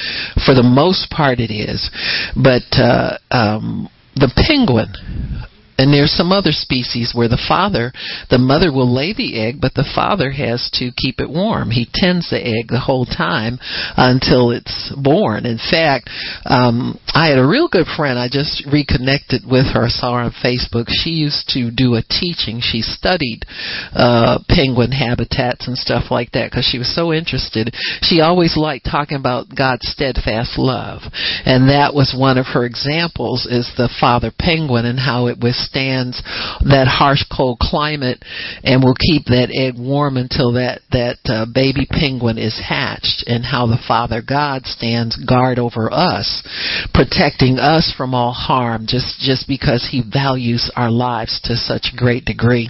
[0.45, 1.91] for the most part it is,
[2.35, 4.93] but uh, um, the penguin
[5.79, 7.93] and there's some other species where the father,
[8.31, 11.71] the mother will lay the egg, but the father has to keep it warm.
[11.71, 13.59] He tends the egg the whole time
[13.97, 15.45] until it's born.
[15.45, 16.09] In fact,
[16.45, 18.19] um, I had a real good friend.
[18.19, 19.85] I just reconnected with her.
[19.85, 20.89] I saw her on Facebook.
[20.89, 22.61] She used to do a teaching.
[22.61, 23.45] She studied
[23.93, 27.75] uh, penguin habitats and stuff like that because she was so interested.
[28.01, 31.03] She always liked talking about God's steadfast love,
[31.45, 33.47] and that was one of her examples.
[33.47, 36.23] Is the father penguin and how it was withstands
[36.69, 38.25] that harsh cold climate
[38.65, 43.45] and will keep that egg warm until that that uh, baby penguin is hatched and
[43.45, 46.43] how the father god stands guard over us
[46.95, 51.97] protecting us from all harm just just because he values our lives to such a
[51.97, 52.69] great degree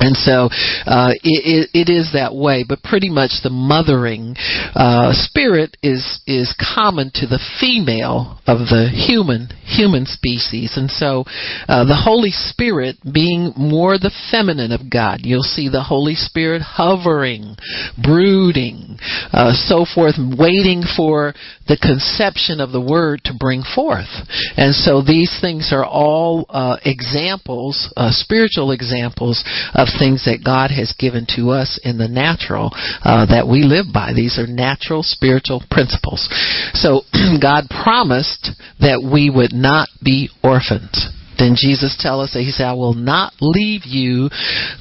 [0.00, 0.48] and so
[0.86, 4.34] uh, it, it, is that way, but pretty much the mothering
[4.74, 11.24] uh, spirit is is common to the female of the human human species, and so
[11.68, 16.62] uh, the Holy Spirit being more the feminine of God, you'll see the Holy Spirit
[16.62, 17.54] hovering,
[18.02, 18.98] brooding,
[19.32, 21.34] uh, so forth, waiting for
[21.68, 24.10] the conception of the Word to bring forth,
[24.56, 29.44] and so these things are all uh, examples, uh, spiritual examples
[29.84, 32.72] of things that God has given to us in the natural
[33.04, 34.16] uh, that we live by.
[34.16, 36.24] These are natural spiritual principles.
[36.72, 37.04] So
[37.40, 41.12] God promised that we would not be orphans.
[41.36, 44.30] Then Jesus tell us that he said, I will not leave you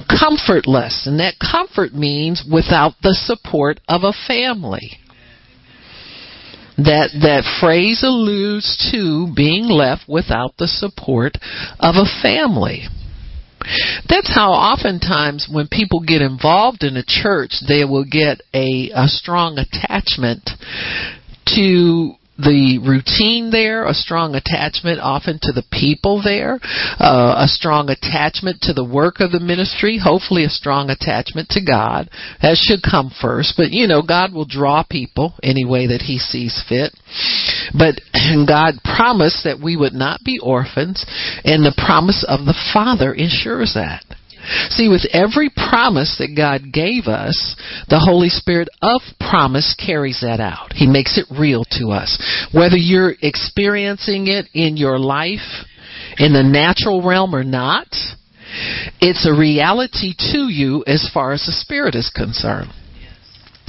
[0.07, 1.05] comfortless.
[1.05, 4.99] And that comfort means without the support of a family.
[6.77, 11.37] That that phrase alludes to being left without the support
[11.79, 12.87] of a family.
[14.09, 19.07] That's how oftentimes when people get involved in a church, they will get a, a
[19.07, 20.49] strong attachment
[21.55, 26.59] to the routine there, a strong attachment often to the people there,
[26.99, 31.61] uh, a strong attachment to the work of the ministry, hopefully a strong attachment to
[31.63, 32.09] God.
[32.41, 36.17] That should come first, but you know, God will draw people any way that He
[36.17, 36.93] sees fit.
[37.77, 38.01] But
[38.47, 41.05] God promised that we would not be orphans,
[41.43, 44.03] and the promise of the Father ensures that.
[44.69, 47.55] See, with every promise that God gave us,
[47.89, 50.73] the Holy Spirit of promise carries that out.
[50.73, 52.17] He makes it real to us.
[52.53, 55.65] Whether you're experiencing it in your life,
[56.17, 57.87] in the natural realm or not,
[59.01, 62.69] it's a reality to you as far as the Spirit is concerned.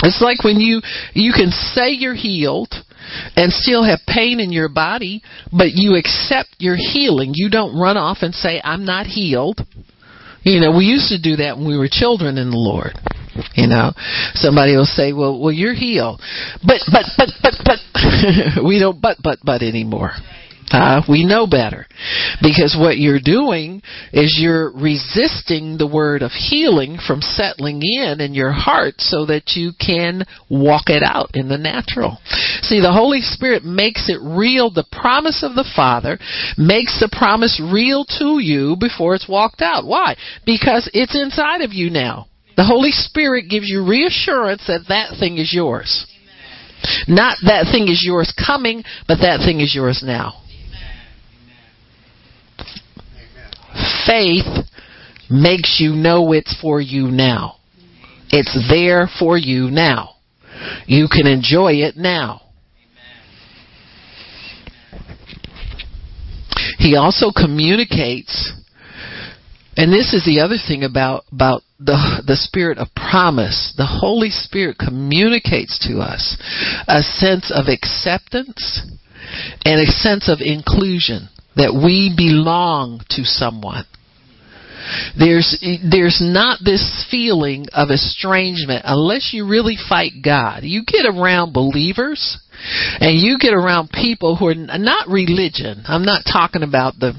[0.02, 0.82] It's like when you
[1.14, 2.74] you can say you're healed
[3.36, 5.22] and still have pain in your body,
[5.52, 7.32] but you accept your healing.
[7.34, 9.60] You don't run off and say I'm not healed.
[10.44, 12.92] You know, we used to do that when we were children in the Lord.
[13.54, 13.92] You know,
[14.34, 16.20] somebody will say, "Well, well, you're healed,"
[16.64, 20.12] but but but but but we don't but but but anymore.
[20.70, 21.86] Uh, we know better.
[22.40, 28.34] Because what you're doing is you're resisting the word of healing from settling in in
[28.34, 32.18] your heart so that you can walk it out in the natural.
[32.62, 34.70] See, the Holy Spirit makes it real.
[34.70, 36.18] The promise of the Father
[36.56, 39.86] makes the promise real to you before it's walked out.
[39.86, 40.16] Why?
[40.46, 42.26] Because it's inside of you now.
[42.56, 46.06] The Holy Spirit gives you reassurance that that thing is yours.
[47.08, 50.43] Not that thing is yours coming, but that thing is yours now.
[54.06, 54.66] Faith
[55.30, 57.56] makes you know it's for you now.
[58.30, 60.16] It's there for you now.
[60.86, 62.42] You can enjoy it now.
[66.78, 68.52] He also communicates
[69.76, 73.74] and this is the other thing about about the the spirit of promise.
[73.76, 76.36] The Holy Spirit communicates to us
[76.86, 78.86] a sense of acceptance
[79.64, 83.84] and a sense of inclusion that we belong to someone.
[85.18, 85.56] There's
[85.90, 90.60] there's not this feeling of estrangement unless you really fight God.
[90.62, 92.38] You get around believers
[93.00, 95.82] and you get around people who are not religion.
[95.86, 97.12] I'm not talking about the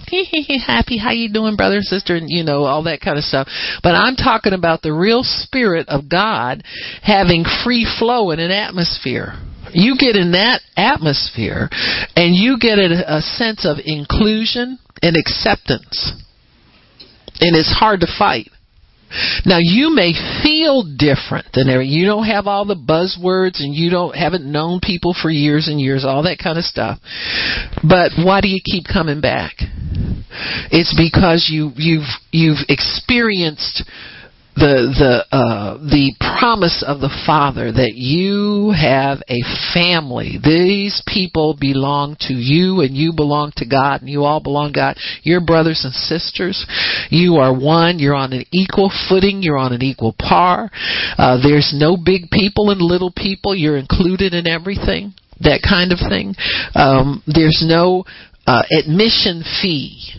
[0.65, 3.47] happy how you doing brother and sister and you know all that kind of stuff.
[3.81, 6.63] But I'm talking about the real spirit of God
[7.01, 9.33] having free flow in an atmosphere
[9.75, 11.69] you get in that atmosphere
[12.15, 16.13] and you get a, a sense of inclusion and acceptance.
[17.39, 18.49] And it's hard to fight.
[19.45, 20.13] Now you may
[20.43, 21.81] feel different than ever.
[21.81, 25.79] You don't have all the buzzwords and you don't haven't known people for years and
[25.79, 26.99] years, all that kind of stuff.
[27.87, 29.53] But why do you keep coming back?
[30.71, 33.83] It's because you you've you've experienced
[34.55, 39.43] the the uh, the promise of the Father that you have a
[39.73, 40.39] family.
[40.43, 44.79] These people belong to you, and you belong to God, and you all belong to
[44.79, 44.97] God.
[45.23, 46.65] You're brothers and sisters.
[47.09, 47.99] You are one.
[47.99, 49.43] You're on an equal footing.
[49.43, 50.71] You're on an equal par.
[51.17, 53.55] Uh, there's no big people and little people.
[53.55, 55.13] You're included in everything.
[55.41, 56.33] That kind of thing.
[56.75, 58.05] Um, there's no
[58.47, 60.15] uh, admission fee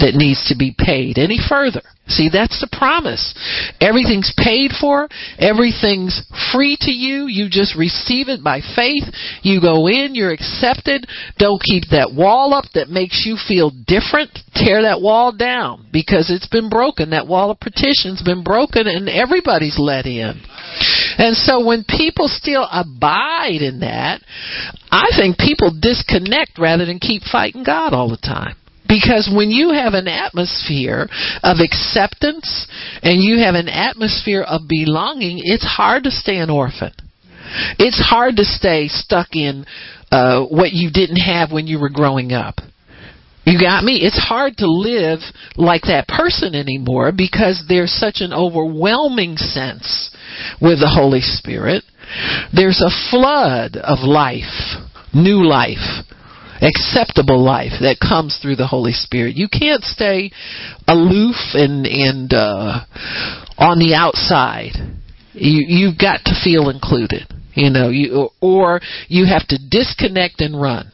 [0.00, 1.82] that needs to be paid any further.
[2.10, 3.22] See, that's the promise.
[3.80, 5.08] Everything's paid for.
[5.38, 7.30] Everything's free to you.
[7.30, 9.06] You just receive it by faith.
[9.42, 11.06] You go in, you're accepted.
[11.38, 14.36] Don't keep that wall up that makes you feel different.
[14.54, 17.10] Tear that wall down because it's been broken.
[17.10, 20.42] That wall of partition's been broken and everybody's let in.
[21.18, 24.20] And so when people still abide in that,
[24.90, 28.56] I think people disconnect rather than keep fighting God all the time.
[28.90, 31.06] Because when you have an atmosphere
[31.44, 32.66] of acceptance
[33.02, 36.90] and you have an atmosphere of belonging, it's hard to stay an orphan.
[37.78, 39.64] It's hard to stay stuck in
[40.10, 42.56] uh, what you didn't have when you were growing up.
[43.44, 44.00] You got me?
[44.02, 45.20] It's hard to live
[45.56, 50.10] like that person anymore because there's such an overwhelming sense
[50.60, 51.84] with the Holy Spirit.
[52.52, 54.82] There's a flood of life,
[55.14, 56.04] new life
[56.60, 59.36] acceptable life that comes through the Holy Spirit.
[59.36, 60.30] You can't stay
[60.86, 62.84] aloof and and uh,
[63.58, 64.72] on the outside.
[65.32, 67.32] You you've got to feel included.
[67.54, 70.92] You know, you or you have to disconnect and run.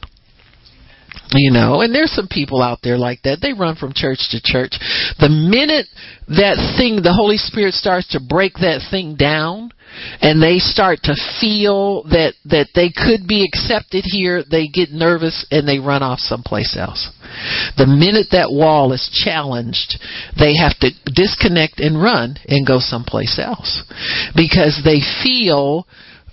[1.33, 3.39] You know, and there's some people out there like that.
[3.43, 4.79] They run from church to church.
[5.19, 5.87] The minute
[6.29, 9.73] that thing, the Holy Spirit starts to break that thing down,
[10.21, 15.47] and they start to feel that that they could be accepted here, they get nervous
[15.51, 17.11] and they run off someplace else.
[17.77, 19.99] The minute that wall is challenged,
[20.39, 23.83] they have to disconnect and run and go someplace else
[24.37, 25.89] because they feel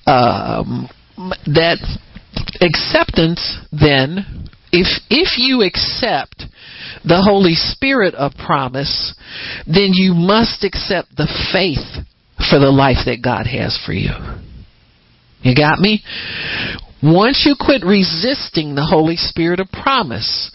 [0.05, 0.87] um,
[1.49, 1.81] that
[2.61, 6.43] acceptance then if if you accept
[7.05, 9.13] the holy spirit of promise
[9.65, 12.03] then you must accept the faith
[12.49, 14.11] for the life that God has for you.
[15.41, 16.03] You got me?
[17.01, 20.51] Once you quit resisting the Holy Spirit of promise,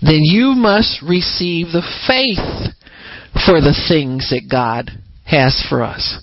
[0.00, 2.74] then you must receive the faith
[3.46, 4.90] for the things that God
[5.24, 6.22] has for us.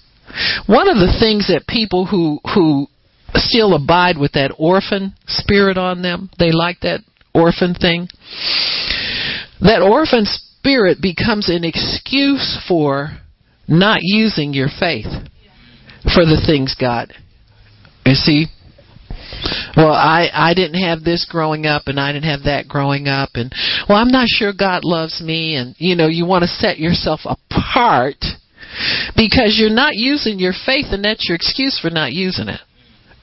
[0.67, 2.87] One of the things that people who who
[3.35, 7.01] still abide with that orphan spirit on them, they like that
[7.33, 8.07] orphan thing.
[9.61, 13.17] That orphan spirit becomes an excuse for
[13.67, 15.07] not using your faith
[16.13, 17.13] for the things God.
[18.05, 18.45] You see?
[19.75, 23.29] Well, I I didn't have this growing up and I didn't have that growing up
[23.35, 23.53] and
[23.87, 27.21] well, I'm not sure God loves me and you know, you want to set yourself
[27.25, 28.17] apart
[29.15, 32.61] because you're not using your faith and that's your excuse for not using it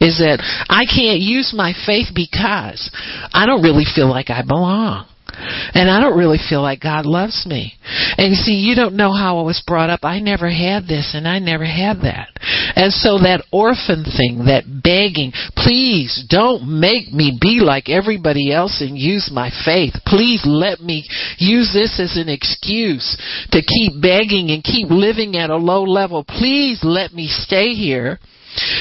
[0.00, 0.38] is that
[0.68, 2.90] I can't use my faith because
[3.32, 5.06] I don't really feel like I belong.
[5.38, 7.74] And I don't really feel like God loves me.
[8.16, 10.00] And you see, you don't know how I was brought up.
[10.02, 12.28] I never had this and I never had that.
[12.74, 18.80] And so that orphan thing, that begging, please don't make me be like everybody else
[18.80, 19.92] and use my faith.
[20.06, 21.04] Please let me
[21.36, 23.16] use this as an excuse
[23.50, 26.24] to keep begging and keep living at a low level.
[26.24, 28.18] Please let me stay here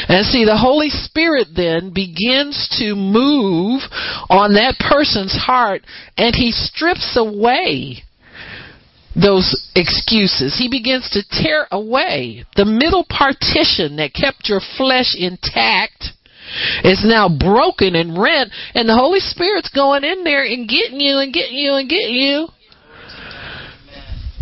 [0.08, 3.82] and see, the Holy Spirit then begins to move
[4.30, 5.82] on that person's heart
[6.18, 8.04] and he strips away
[9.16, 10.58] those excuses.
[10.58, 16.12] He begins to tear away the middle partition that kept your flesh intact
[16.84, 21.18] It's now broken and rent and the Holy Spirit's going in there and getting you
[21.18, 22.48] and getting you and getting you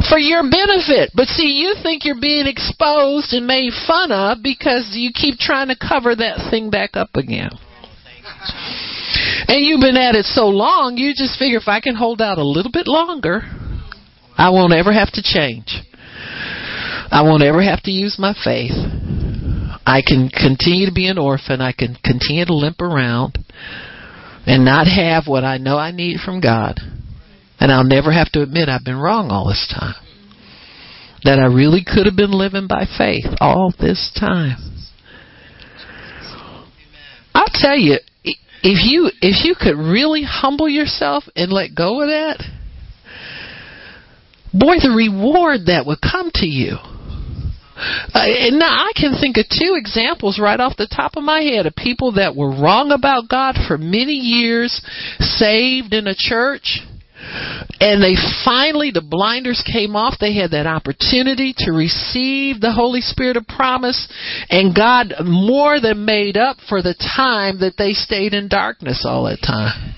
[0.10, 1.12] for your benefit.
[1.14, 5.70] But see, you think you're being exposed and made fun of because you keep trying
[5.70, 7.51] to cover that thing back up again.
[9.47, 12.38] And you've been at it so long, you just figure if I can hold out
[12.38, 13.41] a little bit longer,
[14.38, 15.82] I won't ever have to change.
[17.12, 18.74] I won't ever have to use my faith.
[19.86, 21.62] I can continue to be an orphan.
[21.62, 23.38] I can continue to limp around
[24.45, 26.80] and not have what I know I need from God.
[27.64, 29.95] And I'll never have to admit I've been wrong all this time.
[31.24, 34.57] That I really could have been living by faith all this time.
[37.34, 42.09] I'll tell you, if you if you could really humble yourself and let go of
[42.09, 42.43] that,
[44.53, 46.76] boy, the reward that would come to you.
[46.76, 51.39] Uh, and now I can think of two examples right off the top of my
[51.39, 54.82] head of people that were wrong about God for many years,
[55.20, 56.82] saved in a church,
[57.80, 58.15] And they
[58.45, 60.15] finally, the blinders came off.
[60.19, 64.07] They had that opportunity to receive the Holy Spirit of promise.
[64.49, 69.26] And God more than made up for the time that they stayed in darkness all
[69.26, 69.95] that time.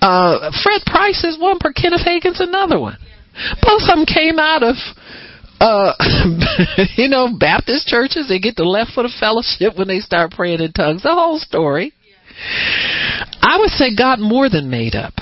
[0.00, 2.98] Uh, Fred Price is one, but Kenneth Hagin's another one.
[3.62, 4.76] Both of them came out of
[5.60, 5.94] uh,
[6.96, 10.60] you know, Baptist churches, they get the left foot of fellowship when they start praying
[10.60, 11.02] in tongues.
[11.02, 11.94] The whole story.
[13.40, 15.14] I would say God more than made up.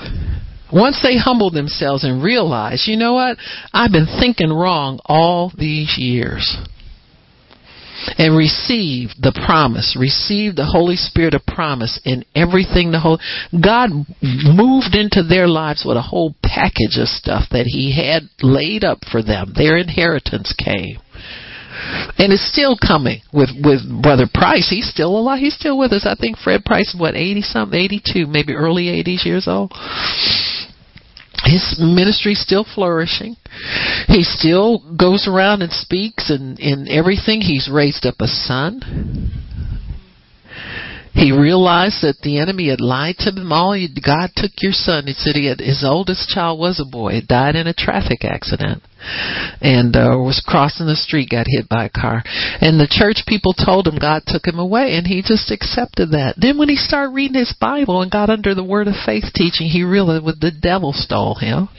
[0.73, 3.37] Once they humbled themselves and realized, you know what?
[3.71, 6.57] I've been thinking wrong all these years
[8.17, 13.19] and receive the promise, receive the Holy Spirit of promise in everything the whole
[13.51, 18.83] God moved into their lives with a whole package of stuff that he had laid
[18.83, 19.53] up for them.
[19.55, 20.97] Their inheritance came.
[22.17, 24.69] And it's still coming with with Brother Price.
[24.69, 25.39] He's still alive.
[25.39, 26.05] He's still with us.
[26.05, 29.73] I think Fred Price, is, what eighty something, eighty two, maybe early eighties years old
[31.45, 33.35] his ministry still flourishing.
[34.07, 37.41] He still goes around and speaks and in everything.
[37.41, 39.31] He's raised up a son.
[41.13, 43.77] He realized that the enemy had lied to them all.
[44.03, 45.05] God took your son.
[45.05, 47.13] He said he had, his oldest child was a boy.
[47.13, 48.81] He died in a traffic accident
[49.61, 52.23] and uh, was crossing the street, got hit by a car.
[52.61, 56.35] And the church people told him God took him away, and he just accepted that.
[56.37, 59.67] Then when he started reading his Bible and got under the Word of Faith teaching,
[59.67, 61.69] he realized the devil stole him.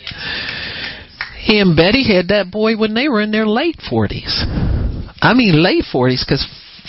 [1.43, 4.45] He and Betty had that boy when they were in their late 40s.
[5.21, 6.47] I mean, late 40s, because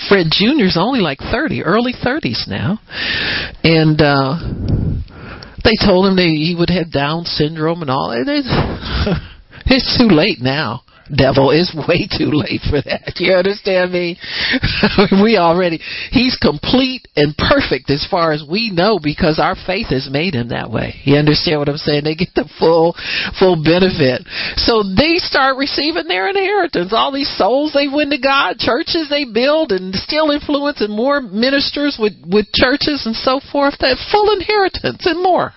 [0.10, 2.80] Fred Jr.'s only like 30, early 30s now.
[3.64, 4.40] And uh
[5.64, 8.14] they told him that he would have Down syndrome and all.
[9.68, 10.84] It's too late now
[11.14, 13.14] devil is way too late for that.
[13.18, 14.18] You understand me?
[15.24, 15.80] we already,
[16.12, 20.50] he's complete and perfect as far as we know because our faith has made him
[20.50, 21.02] that way.
[21.04, 22.04] You understand what I'm saying?
[22.04, 22.96] They get the full,
[23.38, 24.26] full benefit.
[24.58, 26.92] So they start receiving their inheritance.
[26.94, 31.22] All these souls they win to God, churches they build and still influence and more
[31.22, 33.76] ministers with, with churches and so forth.
[33.80, 35.54] That full inheritance and more.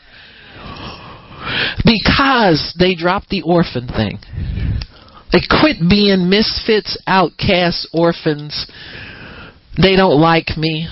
[1.84, 4.18] Because they dropped the orphan thing.
[5.32, 8.70] They quit being misfits, outcasts, orphans.
[9.80, 10.88] They don't like me.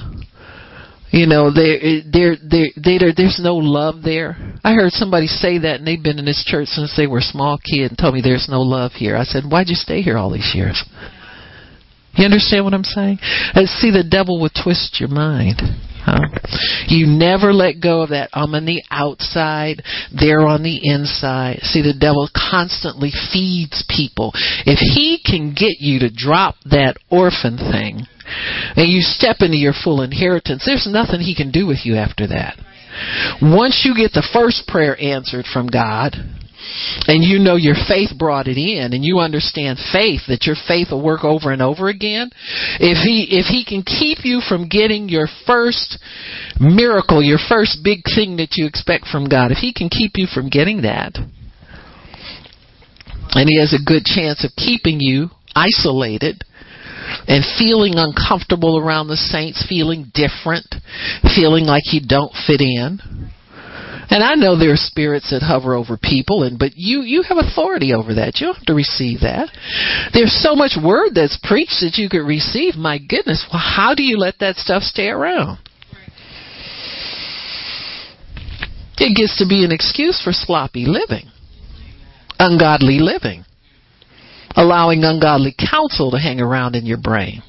[1.11, 4.37] You know, there, there, there, there, there's no love there.
[4.63, 7.23] I heard somebody say that, and they've been in this church since they were a
[7.23, 9.17] small kid, and told me there's no love here.
[9.17, 10.83] I said, why'd you stay here all these years?
[12.15, 13.19] You understand what I'm saying?
[13.55, 15.63] And see, the devil will twist your mind.
[16.07, 16.23] Huh?
[16.87, 18.31] You never let go of that.
[18.33, 19.83] I'm on the outside,
[20.15, 21.59] they're on the inside.
[21.63, 24.31] See, the devil constantly feeds people.
[24.65, 28.07] If he can get you to drop that orphan thing
[28.77, 32.29] and you step into your full inheritance, there's nothing he can do with you after
[32.29, 32.55] that.
[33.43, 36.15] Once you get the first prayer answered from God,
[37.07, 40.89] and you know your faith brought it in and you understand faith that your faith
[40.91, 42.31] will work over and over again
[42.81, 45.99] if he if he can keep you from getting your first
[46.61, 50.27] miracle your first big thing that you expect from God if he can keep you
[50.27, 51.17] from getting that
[53.37, 56.43] and he has a good chance of keeping you isolated
[57.29, 60.75] and feeling uncomfortable around the saints, feeling different,
[61.35, 63.31] feeling like you don't fit in.
[64.09, 67.39] And I know there are spirits that hover over people, and but you you have
[67.39, 68.41] authority over that.
[68.41, 69.51] You don't have to receive that.
[70.15, 72.77] There's so much word that's preached that you could receive.
[72.77, 75.59] My goodness, well, how do you let that stuff stay around?
[78.99, 81.31] It gets to be an excuse for sloppy living,
[82.39, 83.45] ungodly living,
[84.55, 87.43] allowing ungodly counsel to hang around in your brain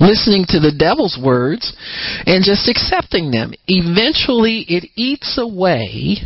[0.00, 1.74] listening to the devil's words
[2.26, 3.52] and just accepting them.
[3.66, 6.18] Eventually, it eats away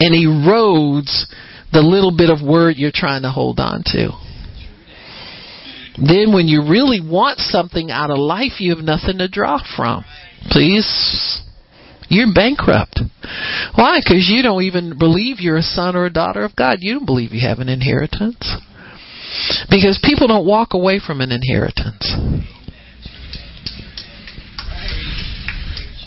[0.00, 1.26] and erodes
[1.72, 4.10] the little bit of word you're trying to hold on to.
[5.98, 10.04] Then, when you really want something out of life, you have nothing to draw from.
[10.48, 11.42] Please,
[12.08, 13.00] you're bankrupt.
[13.74, 13.98] Why?
[13.98, 16.78] Because you don't even believe you're a son or a daughter of God.
[16.80, 18.58] You don't believe you have an inheritance.
[19.70, 22.14] Because people don't walk away from an inheritance.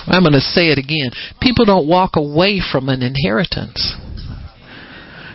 [0.08, 1.12] I'm going to say it again.
[1.42, 3.96] People don't walk away from an inheritance.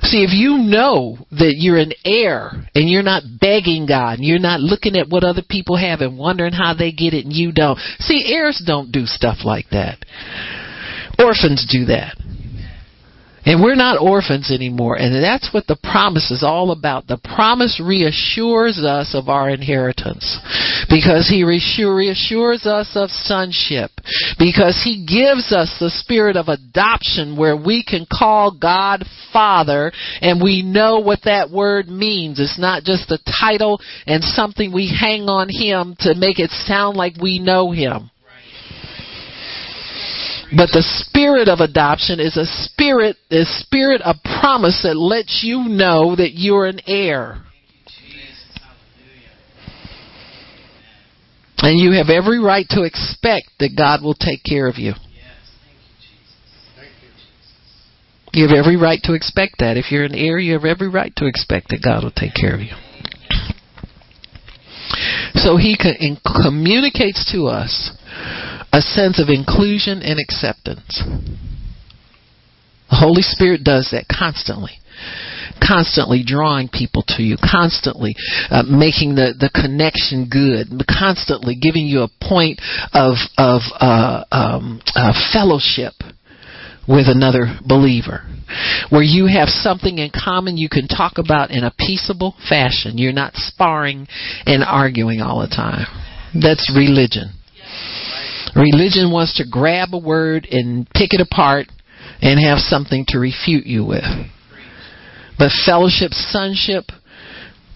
[0.03, 4.39] See, if you know that you're an heir and you're not begging God, and you're
[4.39, 7.51] not looking at what other people have and wondering how they get it and you
[7.51, 7.79] don't.
[7.99, 9.99] See, heirs don't do stuff like that.
[11.19, 12.17] Orphans do that.
[13.47, 14.97] And we're not orphans anymore.
[14.97, 17.07] And that's what the promise is all about.
[17.07, 20.39] The promise reassures us of our inheritance.
[20.91, 23.93] Because he reassures us of sonship.
[24.37, 30.43] Because he gives us the spirit of adoption where we can call God Father and
[30.43, 32.41] we know what that word means.
[32.41, 36.97] It's not just a title and something we hang on him to make it sound
[36.97, 38.11] like we know him.
[40.55, 45.65] But the spirit of adoption is a spirit, a spirit of promise that lets you
[45.65, 47.43] know that you're an heir.
[51.59, 54.93] And you have every right to expect that God will take care of you.
[58.33, 59.79] You have every right to expect that.
[59.79, 62.55] If you're an heir, you have every right to expect that God will take care
[62.55, 62.75] of you.
[65.35, 65.77] So he
[66.43, 67.93] communicates to us
[68.73, 71.03] a sense of inclusion and acceptance.
[72.91, 74.73] The Holy Spirit does that constantly.
[75.61, 78.15] Constantly drawing people to you, constantly
[78.51, 82.61] uh, making the, the connection good, constantly giving you a point
[82.93, 85.95] of of uh, um, uh, fellowship
[86.87, 88.23] with another believer,
[88.91, 92.99] where you have something in common you can talk about in a peaceable fashion.
[92.99, 94.07] You're not sparring
[94.47, 95.87] and arguing all the time.
[96.35, 97.33] That's religion.
[98.55, 101.67] Religion wants to grab a word and pick it apart
[102.23, 104.05] and have something to refute you with.
[105.39, 106.85] But fellowship, sonship,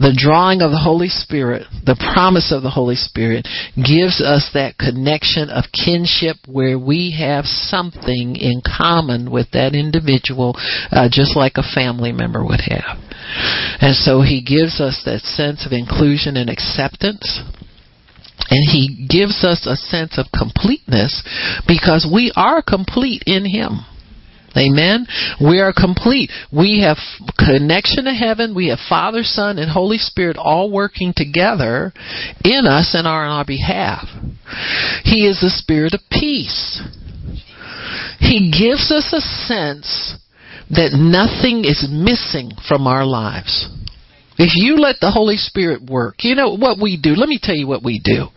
[0.01, 3.45] the drawing of the Holy Spirit, the promise of the Holy Spirit,
[3.77, 10.57] gives us that connection of kinship where we have something in common with that individual,
[10.91, 12.97] uh, just like a family member would have.
[13.85, 17.45] And so He gives us that sense of inclusion and acceptance.
[18.49, 21.23] And he gives us a sense of completeness
[21.69, 23.85] because we are complete in him.
[24.57, 25.07] Amen.
[25.41, 26.31] We are complete.
[26.53, 26.99] We have
[27.39, 28.55] connection to heaven.
[28.55, 31.93] We have Father, Son, and Holy Spirit all working together
[32.45, 34.09] in us and are on our behalf.
[35.05, 36.83] He is the Spirit of peace.
[38.19, 40.17] He gives us a sense
[40.71, 43.69] that nothing is missing from our lives.
[44.39, 47.15] If you let the Holy Spirit work, you know what we do.
[47.15, 48.29] Let me tell you what we do.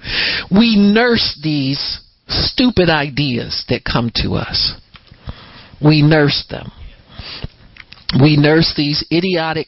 [0.51, 4.73] We nurse these stupid ideas that come to us.
[5.83, 6.71] We nurse them.
[8.21, 9.67] We nurse these idiotic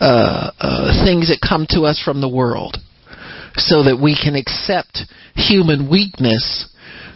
[0.00, 2.76] uh, uh, things that come to us from the world
[3.54, 5.02] so that we can accept
[5.34, 6.68] human weakness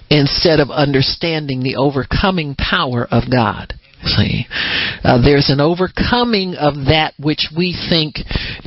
[0.08, 3.74] instead of understanding the overcoming power of God.
[4.04, 4.46] See,
[5.04, 8.16] uh, there's an overcoming of that which we think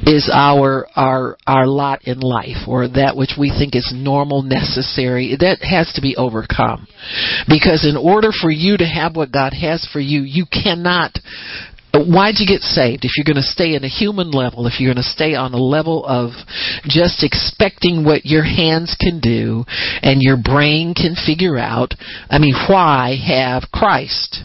[0.08, 5.36] is our our our lot in life, or that which we think is normal, necessary.
[5.38, 6.88] That has to be overcome,
[7.50, 11.20] because in order for you to have what God has for you, you cannot
[12.04, 13.06] why'd you get saved?
[13.06, 15.54] If you're going to stay in a human level if you're going to stay on
[15.54, 16.32] a level of
[16.86, 19.64] just expecting what your hands can do
[20.02, 21.94] and your brain can figure out
[22.30, 24.44] i mean why have christ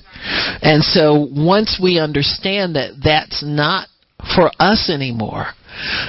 [0.62, 3.88] and so once we understand that that's not
[4.36, 5.46] for us anymore,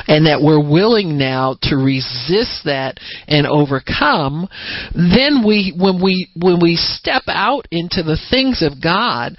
[0.07, 2.97] and that we're willing now to resist that
[3.27, 4.47] and overcome
[4.95, 9.37] then we when we when we step out into the things of God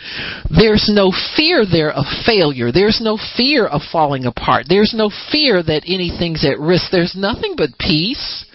[0.48, 2.72] there's no fear there of failure.
[2.72, 4.66] There's no fear of falling apart.
[4.68, 6.90] There's no fear that anything's at risk.
[6.90, 8.46] There's nothing but peace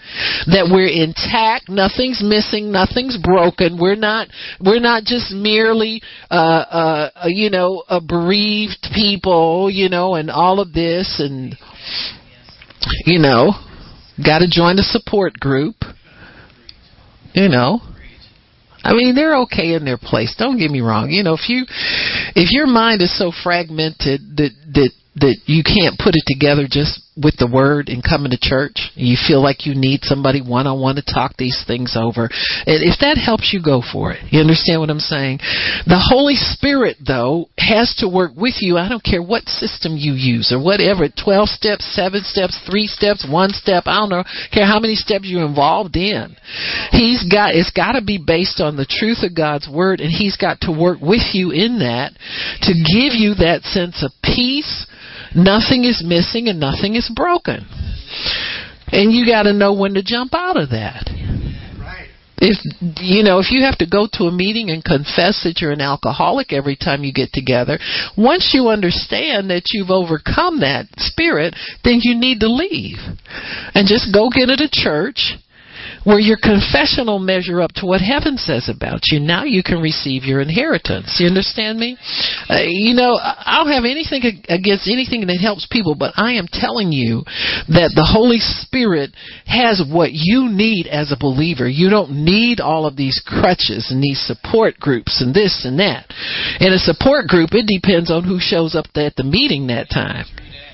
[0.46, 4.28] that we're intact nothing's missing nothing's broken we're not
[4.60, 6.00] we're not just merely
[6.30, 11.56] uh uh you know a bereaved people you know and all of this and
[13.04, 13.52] you know
[14.24, 15.76] got to join a support group
[17.34, 17.80] you know
[18.84, 20.34] I mean, they're okay in their place.
[20.38, 21.10] Don't get me wrong.
[21.10, 21.66] You know, if you
[22.34, 27.02] if your mind is so fragmented that that that you can't put it together just
[27.20, 28.90] with the word and coming to church.
[28.94, 32.30] You feel like you need somebody one on one to talk these things over.
[32.66, 34.22] And if that helps you, go for it.
[34.30, 35.38] You understand what I'm saying?
[35.86, 38.78] The Holy Spirit, though, has to work with you.
[38.78, 43.26] I don't care what system you use or whatever 12 steps, 7 steps, 3 steps,
[43.28, 43.84] 1 step.
[43.86, 46.36] I don't know, care how many steps you're involved in.
[46.92, 50.36] He's got, it's got to be based on the truth of God's Word, and He's
[50.36, 52.12] got to work with you in that
[52.62, 54.86] to give you that sense of peace
[55.34, 57.66] Nothing is missing and nothing is broken.
[58.90, 61.10] And you got to know when to jump out of that.
[62.40, 62.56] If
[63.02, 65.80] you know, if you have to go to a meeting and confess that you're an
[65.80, 67.78] alcoholic every time you get together,
[68.16, 72.98] once you understand that you've overcome that spirit, then you need to leave
[73.74, 75.34] and just go get at a church
[76.04, 79.18] where your confessional measure up to what heaven says about you.
[79.18, 81.16] Now you can receive your inheritance.
[81.18, 81.98] You understand me?
[82.48, 86.46] Uh, you know, I don't have anything against anything that helps people, but I am
[86.50, 87.22] telling you
[87.68, 89.10] that the Holy Spirit
[89.44, 91.68] has what you need as a believer.
[91.68, 96.08] You don't need all of these crutches and these support groups and this and that.
[96.60, 100.24] In a support group, it depends on who shows up at the meeting that time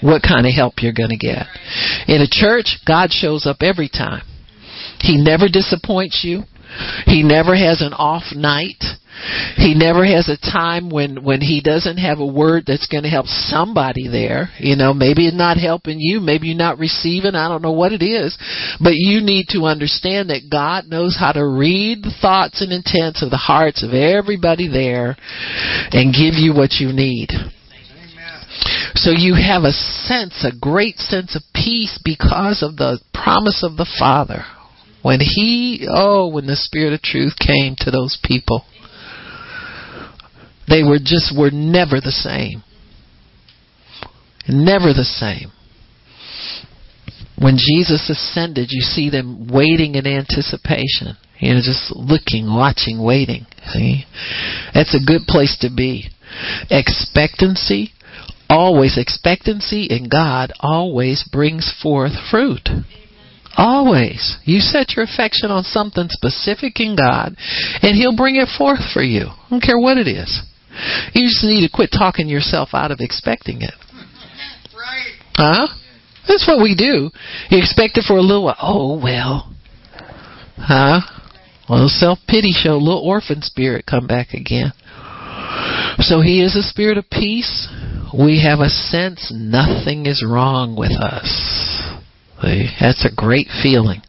[0.05, 1.47] what kind of help you're going to get.
[2.07, 4.23] In a church, God shows up every time.
[5.01, 6.43] He never disappoints you.
[7.07, 8.83] He never has an off night.
[9.57, 13.09] He never has a time when when he doesn't have a word that's going to
[13.09, 14.51] help somebody there.
[14.59, 17.93] You know, maybe it's not helping you, maybe you're not receiving, I don't know what
[17.93, 18.37] it is,
[18.81, 23.23] but you need to understand that God knows how to read the thoughts and intents
[23.23, 25.17] of the hearts of everybody there
[25.93, 27.31] and give you what you need.
[28.95, 33.77] So you have a sense, a great sense of peace because of the promise of
[33.77, 34.45] the Father.
[35.05, 38.65] When He, oh, when the Spirit of truth came to those people,
[40.67, 42.65] they were just, were never the same.
[44.49, 45.53] Never the same.
[47.37, 51.19] When Jesus ascended, you see them waiting in anticipation.
[51.39, 53.45] You know, just looking, watching, waiting.
[53.67, 54.05] See?
[54.73, 56.09] That's a good place to be.
[56.71, 57.91] Expectancy,
[58.49, 62.71] always expectancy in God always brings forth fruit.
[63.57, 64.39] Always.
[64.45, 67.37] You set your affection on something specific in God,
[67.83, 69.27] and He'll bring it forth for you.
[69.27, 70.43] I don't care what it is.
[71.15, 73.75] You just need to quit talking yourself out of expecting it.
[74.75, 75.15] Right.
[75.37, 75.69] Huh?
[76.27, 77.11] That's what we do.
[77.51, 78.57] You expect it for a little while.
[78.61, 79.55] Oh, well.
[80.57, 81.01] Huh?
[81.69, 84.73] Little self pity show, little orphan spirit come back again.
[85.99, 87.69] So He is a spirit of peace,
[88.17, 91.94] we have a sense nothing is wrong with us.
[92.81, 94.03] That's a great feeling.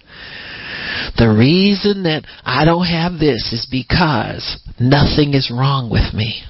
[1.18, 6.44] The reason that I don't have this is because nothing is wrong with me.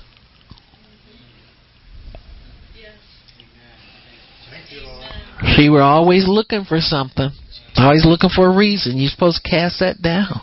[5.55, 7.29] See, we're always looking for something.
[7.77, 8.97] Always looking for a reason.
[8.97, 10.39] You're supposed to cast that down.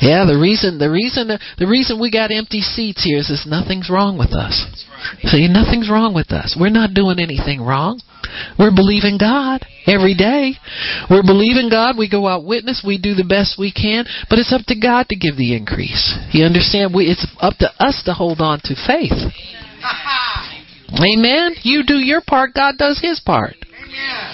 [0.00, 3.88] Yeah, the reason the reason the reason we got empty seats here is is nothing's
[3.88, 4.64] wrong with us.
[5.24, 6.56] See, nothing's wrong with us.
[6.58, 8.00] We're not doing anything wrong.
[8.58, 10.56] We're believing God every day.
[11.08, 11.96] We're believing God.
[11.96, 12.84] We go out witness.
[12.84, 16.16] We do the best we can, but it's up to God to give the increase.
[16.32, 16.92] You understand?
[16.94, 19.16] We, it's up to us to hold on to faith.
[20.92, 21.56] Amen.
[21.62, 22.52] You do your part.
[22.54, 23.56] God does His part.
[23.60, 24.29] Amen.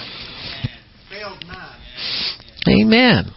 [2.67, 3.31] Amen.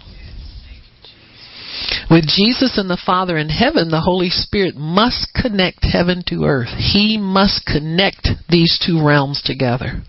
[2.11, 6.69] With Jesus and the Father in heaven, the Holy Spirit must connect heaven to earth.
[6.77, 10.03] He must connect these two realms together.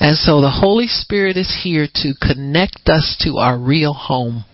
[0.00, 4.44] And so the Holy Spirit is here to connect us to our real home.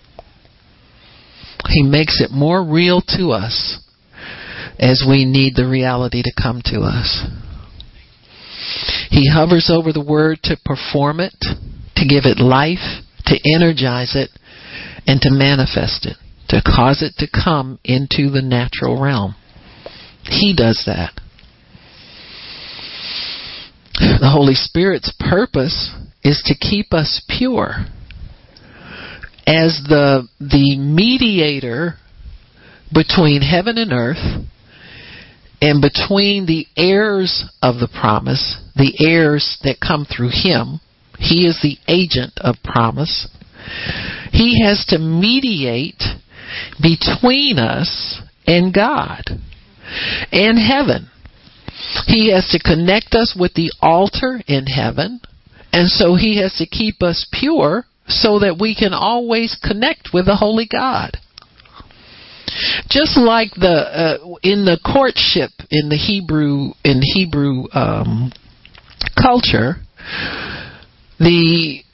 [1.68, 3.78] He makes it more real to us
[4.78, 7.26] as we need the reality to come to us.
[9.10, 11.34] He hovers over the Word to perform it,
[11.96, 14.30] to give it life, to energize it,
[15.06, 16.16] and to manifest it,
[16.48, 19.34] to cause it to come into the natural realm.
[20.24, 21.12] He does that.
[23.94, 27.86] The Holy Spirit's purpose is to keep us pure.
[29.46, 31.94] As the the mediator
[32.92, 34.44] between heaven and earth
[35.60, 40.80] and between the heirs of the promise, the heirs that come through him,
[41.20, 43.28] he is the agent of promise.
[44.32, 46.02] He has to mediate
[46.82, 49.24] between us and God
[50.32, 51.10] and heaven.
[52.06, 55.20] He has to connect us with the altar in heaven,
[55.72, 60.26] and so he has to keep us pure so that we can always connect with
[60.26, 61.16] the holy God.
[62.88, 68.32] Just like the uh, in the courtship in the Hebrew in Hebrew um,
[69.16, 69.76] culture,
[71.20, 71.84] the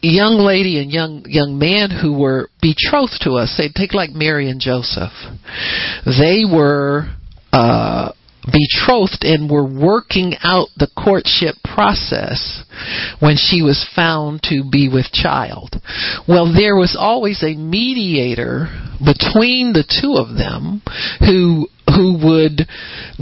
[0.00, 4.48] young lady and young young man who were betrothed to us, say take like Mary
[4.48, 5.12] and Joseph.
[6.06, 7.10] They were
[7.52, 8.12] uh
[8.46, 12.64] betrothed and were working out the courtship process
[13.20, 15.76] when she was found to be with child.
[16.26, 18.68] Well, there was always a mediator
[19.04, 20.82] between the two of them
[21.20, 22.68] who who would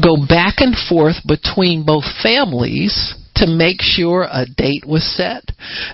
[0.03, 5.45] go back and forth between both families to make sure a date was set,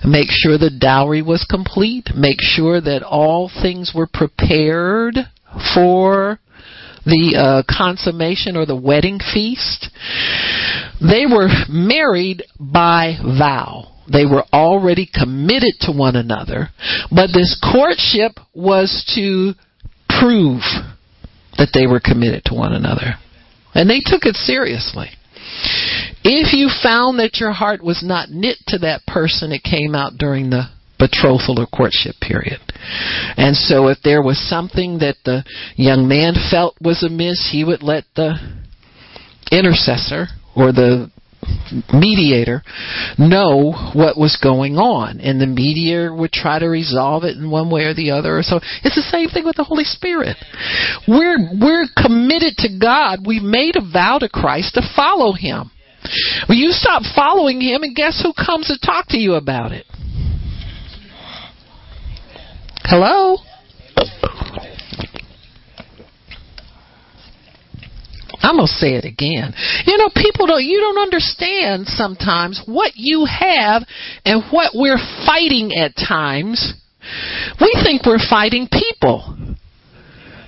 [0.03, 5.15] make sure the dowry was complete, make sure that all things were prepared
[5.75, 6.39] for
[7.05, 9.89] the uh, consummation or the wedding feast.
[11.01, 13.89] They were married by vow.
[14.11, 16.69] They were already committed to one another,
[17.09, 19.53] but this courtship was to
[20.19, 20.61] prove
[21.57, 23.15] that they were committed to one another.
[23.73, 25.09] And they took it seriously.
[26.23, 30.13] If you found that your heart was not knit to that person, it came out
[30.17, 32.59] during the betrothal or courtship period.
[33.35, 35.43] And so if there was something that the
[35.75, 38.35] young man felt was amiss, he would let the
[39.51, 41.11] intercessor or the
[41.93, 42.63] mediator
[43.19, 45.19] know what was going on.
[45.19, 48.41] And the mediator would try to resolve it in one way or the other.
[48.43, 50.37] So it's the same thing with the holy spirit.
[51.05, 53.27] We're we're committed to god.
[53.27, 55.71] We've made a vow to christ to follow him
[56.47, 59.85] well you stop following him and guess who comes to talk to you about it
[62.83, 63.37] hello
[68.43, 69.53] I'm gonna say it again.
[69.85, 73.83] You know, people don't you don't understand sometimes what you have
[74.25, 76.73] and what we're fighting at times.
[77.61, 79.55] We think we're fighting people.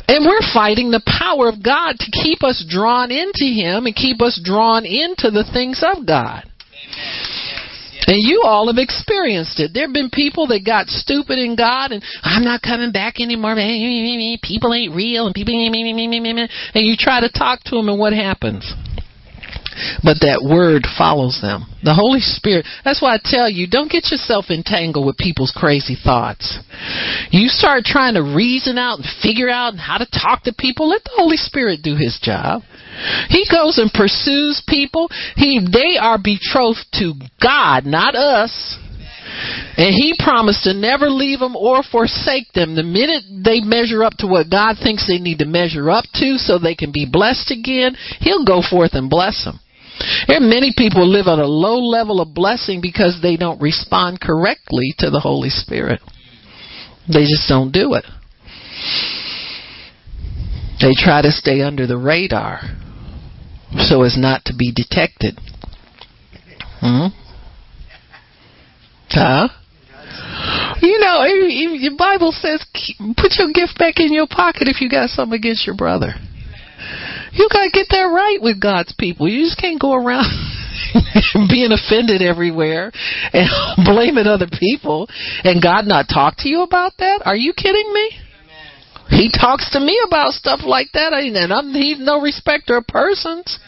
[0.07, 4.21] And we're fighting the power of God to keep us drawn into Him and keep
[4.21, 6.45] us drawn into the things of God.
[8.07, 9.71] And you all have experienced it.
[9.73, 13.55] There have been people that got stupid in God and I'm not coming back anymore.
[13.55, 18.71] People ain't real and people and you try to talk to them and what happens?
[20.03, 21.65] But that word follows them.
[21.83, 22.65] The Holy Spirit.
[22.83, 26.59] That's why I tell you, don't get yourself entangled with people's crazy thoughts.
[27.31, 30.89] You start trying to reason out and figure out how to talk to people.
[30.89, 32.63] Let the Holy Spirit do His job.
[33.29, 35.09] He goes and pursues people.
[35.35, 38.79] He they are betrothed to God, not us.
[39.77, 44.13] And he promised to never leave them or forsake them the minute they measure up
[44.19, 47.51] to what God thinks they need to measure up to so they can be blessed
[47.51, 49.59] again, he'll go forth and bless them.
[50.27, 54.19] There are many people live on a low level of blessing because they don't respond
[54.19, 56.01] correctly to the Holy Spirit.
[57.07, 58.05] They just don't do it.
[60.81, 62.61] They try to stay under the radar
[63.77, 65.39] so as not to be detected.
[66.81, 67.07] Hmm?
[69.09, 69.47] Huh?
[70.81, 72.65] You know, your Bible says
[73.17, 76.15] put your gift back in your pocket if you got something against your brother.
[77.33, 79.27] You got to get that right with God's people.
[79.27, 80.25] You just can't go around
[81.49, 82.91] being offended everywhere
[83.33, 83.49] and
[83.85, 85.07] blaming other people
[85.43, 87.21] and God not talk to you about that.
[87.25, 88.11] Are you kidding me?
[89.09, 93.59] He talks to me about stuff like that, and I'm, he's no respecter of persons.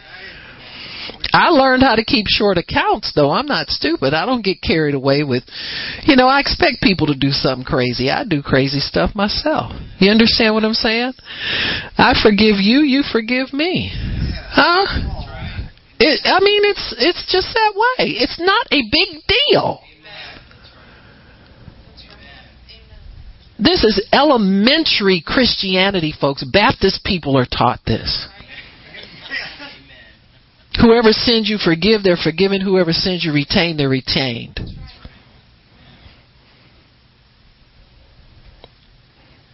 [1.34, 3.32] I learned how to keep short accounts, though.
[3.32, 4.13] I'm not stupid.
[4.13, 5.43] I don't get carried away with,
[6.03, 8.09] you know, I expect people to do something crazy.
[8.09, 9.71] I do crazy stuff myself.
[9.99, 11.13] You understand what I'm saying?
[11.97, 13.91] I forgive you, you forgive me.
[14.49, 15.25] Huh?
[15.99, 18.05] It, I mean, it's it's just that way.
[18.21, 19.82] It's not a big deal.
[23.59, 26.43] This is elementary Christianity, folks.
[26.43, 28.28] Baptist people are taught this.
[30.82, 32.61] Whoever sins you forgive, they're forgiven.
[32.61, 34.59] Whoever sins you retain, they're retained.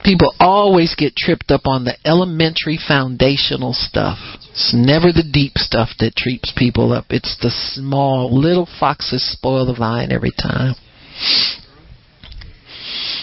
[0.03, 4.17] People always get tripped up on the elementary foundational stuff.
[4.51, 7.05] It's never the deep stuff that trips people up.
[7.09, 10.75] It's the small little foxes spoil the vine every time.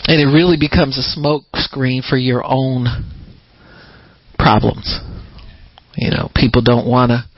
[0.07, 2.87] And it really becomes a smoke screen for your own
[4.39, 4.99] problems.
[5.97, 7.30] You know, people don't want to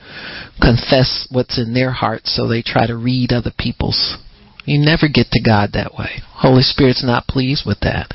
[0.61, 4.17] confess what's in their hearts, so they try to read other people's.
[4.65, 6.21] You never get to God that way.
[6.31, 8.07] Holy Spirit's not pleased with that.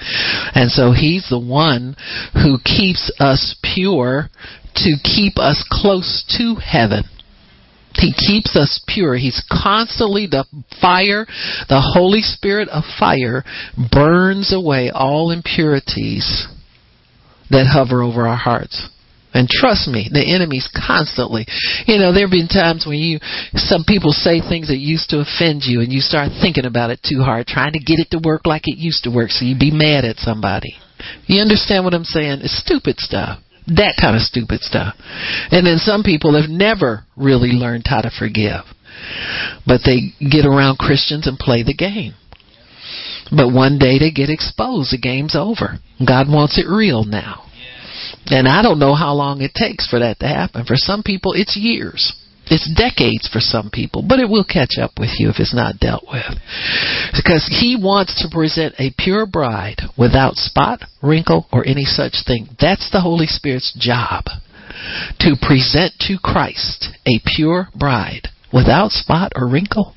[0.54, 1.94] And so He's the one
[2.32, 4.30] who keeps us pure
[4.76, 7.04] to keep us close to heaven.
[7.94, 9.16] He keeps us pure.
[9.16, 10.44] He's constantly the
[10.80, 11.26] fire,
[11.68, 13.44] the Holy Spirit of fire
[13.90, 16.46] burns away all impurities
[17.50, 18.88] that hover over our hearts.
[19.34, 21.46] And trust me, the enemy's constantly.
[21.86, 23.20] You know, there have been times when you,
[23.54, 27.00] some people say things that used to offend you and you start thinking about it
[27.04, 29.58] too hard, trying to get it to work like it used to work so you
[29.58, 30.80] be mad at somebody.
[31.26, 32.40] You understand what I'm saying?
[32.42, 33.38] It's stupid stuff.
[33.68, 34.94] That kind of stupid stuff.
[35.52, 38.64] And then some people have never really learned how to forgive.
[39.66, 42.14] But they get around Christians and play the game.
[43.30, 44.90] But one day they get exposed.
[44.90, 45.78] The game's over.
[46.04, 47.44] God wants it real now.
[48.30, 50.64] And I don't know how long it takes for that to happen.
[50.64, 52.14] For some people, it's years.
[52.50, 55.78] It's decades for some people, but it will catch up with you if it's not
[55.78, 56.24] dealt with.
[57.12, 62.48] Because he wants to present a pure bride without spot, wrinkle, or any such thing.
[62.58, 64.24] That's the Holy Spirit's job.
[65.20, 69.94] To present to Christ a pure bride without spot or wrinkle.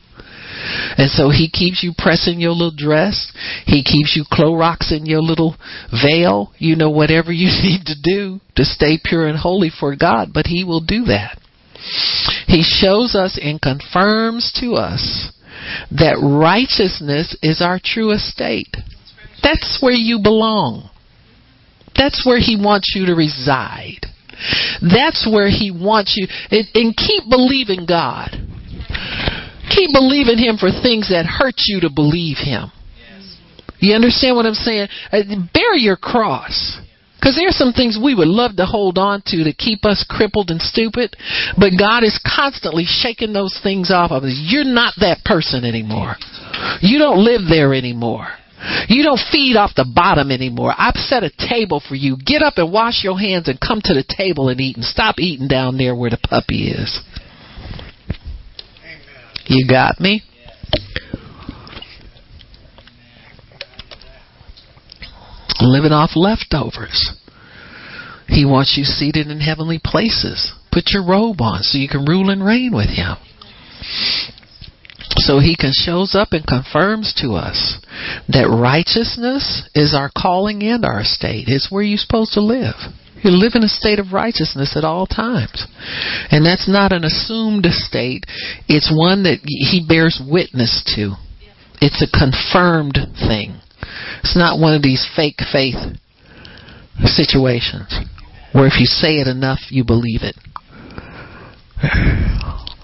[0.98, 3.32] And so he keeps you pressing your little dress.
[3.66, 5.56] He keeps you Clorox in your little
[5.92, 6.54] veil.
[6.58, 10.48] You know, whatever you need to do to stay pure and holy for God, but
[10.48, 11.38] he will do that.
[12.48, 15.32] He shows us and confirms to us
[15.92, 18.76] that righteousness is our true estate.
[19.42, 20.90] That's where you belong.
[21.96, 24.06] That's where he wants you to reside.
[24.82, 26.28] That's where he wants you.
[26.52, 28.51] And keep believing God.
[29.76, 32.72] Keep believing him for things that hurt you to believe him.
[33.80, 34.88] You understand what I'm saying?
[35.12, 35.22] Uh,
[35.54, 36.80] bear your cross.
[37.20, 40.50] Because there's some things we would love to hold on to to keep us crippled
[40.50, 41.16] and stupid,
[41.56, 44.34] but God is constantly shaking those things off of us.
[44.42, 46.16] You're not that person anymore.
[46.82, 48.28] You don't live there anymore.
[48.88, 50.74] You don't feed off the bottom anymore.
[50.76, 52.18] I've set a table for you.
[52.18, 55.20] Get up and wash your hands and come to the table and eat and stop
[55.20, 57.02] eating down there where the puppy is.
[59.52, 60.24] You got me?
[65.60, 67.14] living off leftovers.
[68.28, 70.54] He wants you seated in heavenly places.
[70.72, 73.18] Put your robe on so you can rule and reign with him.
[75.18, 77.78] So he can shows up and confirms to us
[78.30, 81.46] that righteousness is our calling and our state.
[81.48, 82.76] It's where you're supposed to live.
[83.24, 85.68] You live in a state of righteousness at all times.
[86.32, 88.26] And that's not an assumed state.
[88.68, 91.16] It's one that he bears witness to.
[91.82, 93.60] It's a confirmed thing.
[94.20, 95.76] It's not one of these fake faith
[97.06, 97.94] situations
[98.54, 100.36] where if you say it enough, you believe it.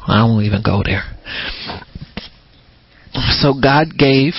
[0.07, 1.03] I won't even go there.
[3.41, 4.33] So God gave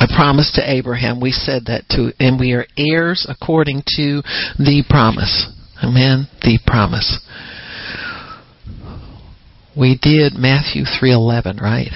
[0.00, 1.20] a promise to Abraham.
[1.20, 4.22] We said that too, and we are heirs according to
[4.58, 5.50] the promise.
[5.82, 6.28] Amen.
[6.42, 7.18] The promise.
[9.76, 11.90] We did Matthew 3:11, right?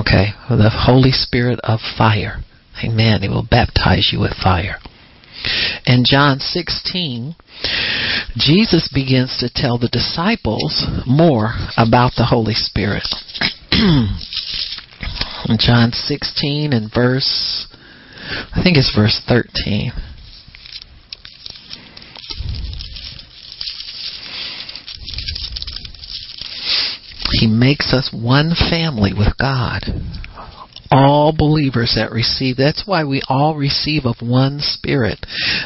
[0.00, 0.32] Okay.
[0.48, 2.42] The Holy Spirit of fire.
[2.82, 3.22] Amen.
[3.22, 4.78] He will baptize you with fire.
[5.86, 7.36] In John 16,
[8.36, 13.06] Jesus begins to tell the disciples more about the Holy Spirit.
[15.58, 17.66] John 16 and verse,
[18.54, 19.92] I think it's verse 13.
[27.40, 29.82] He makes us one family with God
[30.90, 32.56] all believers that receive.
[32.56, 35.18] That's why we all receive of one spirit.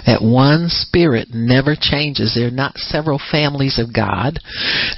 [0.07, 2.35] That one spirit never changes.
[2.35, 4.39] They're not several families of God.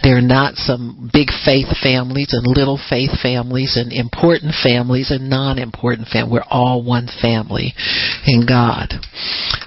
[0.03, 6.09] They're not some big faith families and little faith families and important families and non-important
[6.09, 6.33] families.
[6.33, 7.75] We're all one family
[8.27, 8.95] in God.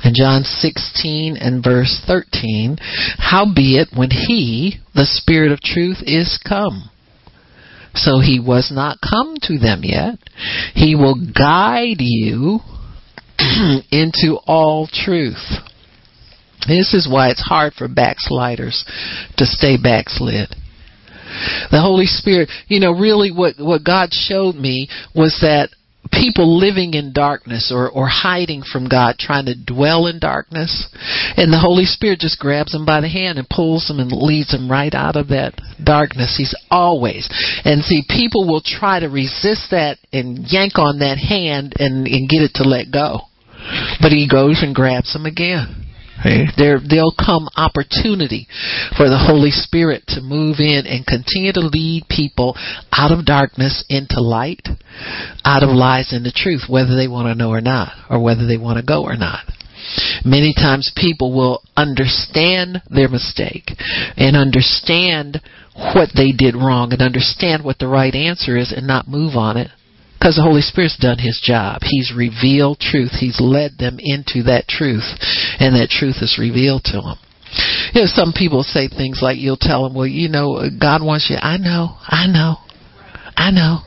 [0.03, 2.78] In John 16 and verse 13,
[3.18, 6.89] howbeit when he, the Spirit of truth, is come,
[7.98, 10.16] so he was not come to them yet.
[10.74, 12.60] He will guide you
[13.91, 15.43] into all truth.
[16.68, 18.84] This is why it's hard for backsliders
[19.38, 20.50] to stay backslid.
[21.72, 25.70] The Holy Spirit, you know, really what, what God showed me was that
[26.12, 30.88] people living in darkness or, or hiding from God, trying to dwell in darkness.
[31.36, 34.52] And the Holy Spirit just grabs them by the hand and pulls them and leads
[34.52, 36.36] them right out of that darkness.
[36.38, 37.28] He's always.
[37.66, 42.30] And see, people will try to resist that and yank on that hand and, and
[42.30, 43.22] get it to let go.
[44.00, 45.86] But he goes and grabs them again.
[46.24, 48.47] There, there'll come opportunity
[48.97, 52.57] for the Holy Spirit to move in and continue to lead people
[52.91, 54.68] out of darkness into light,
[55.45, 58.57] out of lies into truth, whether they want to know or not, or whether they
[58.57, 59.45] want to go or not.
[60.26, 63.72] Many times people will understand their mistake
[64.18, 65.41] and understand
[65.93, 69.55] what they did wrong and understand what the right answer is and not move on
[69.55, 69.70] it
[70.18, 71.82] because the Holy Spirit's done His job.
[71.84, 73.11] He's revealed truth.
[73.20, 75.05] He's led them into that truth,
[75.61, 77.18] and that truth is revealed to them.
[77.93, 81.30] You know, some people say things like, you'll tell them, well, you know, God wants
[81.30, 81.38] you.
[81.39, 82.57] I know, I know,
[83.38, 83.80] I know.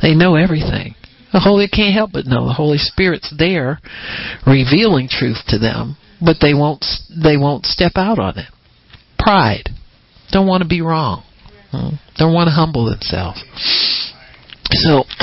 [0.00, 0.94] They know everything.
[1.32, 2.46] The Holy can't help but know.
[2.46, 3.80] The Holy Spirit's there,
[4.46, 6.84] revealing truth to them, but they won't.
[7.10, 8.46] They won't step out on it.
[9.18, 9.70] Pride.
[10.30, 11.24] Don't want to be wrong.
[11.70, 11.96] Hmm?
[12.16, 13.42] Don't want to humble themselves.
[14.70, 15.04] So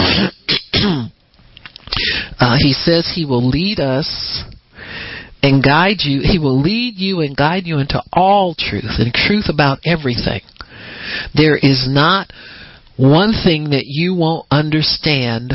[2.39, 4.43] uh, he says he will lead us
[5.43, 6.21] and guide you.
[6.23, 10.41] He will lead you and guide you into all truth and truth about everything.
[11.33, 12.31] There is not
[12.97, 15.53] one thing that you won't understand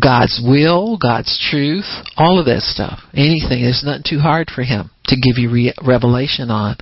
[0.00, 1.86] God's will, God's truth,
[2.16, 3.00] all of that stuff.
[3.14, 3.62] Anything.
[3.62, 6.76] There's nothing too hard for him to give you re- revelation on.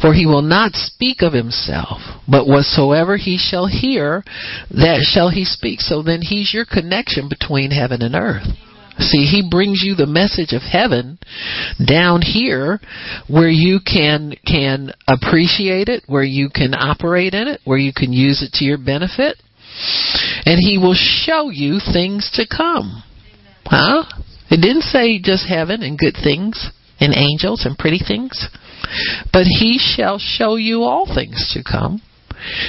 [0.00, 4.24] For he will not speak of himself, but whatsoever he shall hear,
[4.70, 5.80] that shall he speak.
[5.80, 8.46] So then he's your connection between heaven and earth.
[8.98, 11.18] See, he brings you the message of heaven
[11.84, 12.80] down here
[13.28, 18.12] where you can can appreciate it, where you can operate in it, where you can
[18.12, 19.36] use it to your benefit.
[20.46, 23.02] And he will show you things to come.
[23.64, 24.04] Huh?
[24.50, 26.70] It didn't say just heaven and good things
[27.00, 28.48] and angels and pretty things.
[29.32, 32.02] But he shall show you all things to come.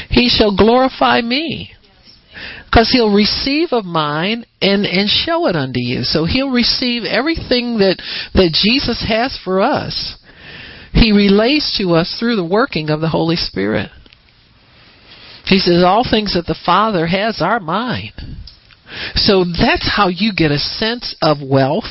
[0.09, 1.71] He shall glorify me
[2.65, 6.03] because he'll receive of mine and and show it unto you.
[6.03, 8.01] So he'll receive everything that
[8.33, 10.17] that Jesus has for us.
[10.93, 13.91] He relays to us through the working of the Holy Spirit.
[15.45, 18.13] He says all things that the Father has are mine.
[19.15, 21.89] So that's how you get a sense of wealth.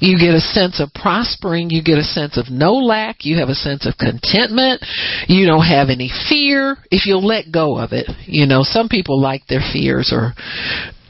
[0.00, 1.70] You get a sense of prospering.
[1.70, 3.24] You get a sense of no lack.
[3.24, 4.84] You have a sense of contentment.
[5.28, 8.08] You don't have any fear if you'll let go of it.
[8.26, 10.32] You know, some people like their fears or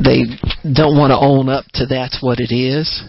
[0.02, 0.24] they
[0.64, 3.04] don't want to own up to that's what it is.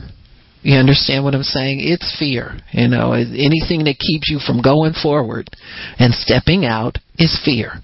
[0.64, 1.80] You understand what I'm saying?
[1.82, 2.60] It's fear.
[2.72, 5.50] You know, anything that keeps you from going forward
[5.98, 7.82] and stepping out is fear.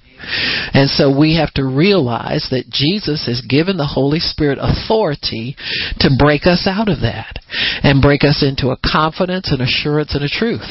[0.74, 5.56] And so we have to realize that Jesus has given the Holy Spirit authority
[6.00, 7.40] to break us out of that
[7.84, 10.68] and break us into a confidence and assurance and a truth.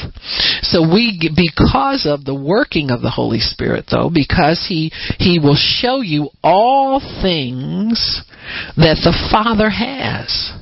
[0.61, 5.57] So we, because of the working of the Holy Spirit though, because He, He will
[5.57, 8.23] show you all things
[8.75, 10.53] that the Father has.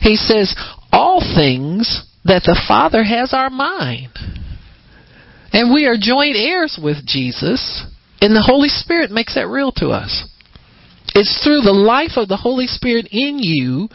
[0.00, 0.54] He says,
[0.92, 4.10] all things that the Father has are mine.
[5.52, 7.84] And we are joint heirs with Jesus
[8.20, 10.26] and the Holy Spirit makes that real to us.
[11.14, 13.88] It's through the life of the Holy Spirit in you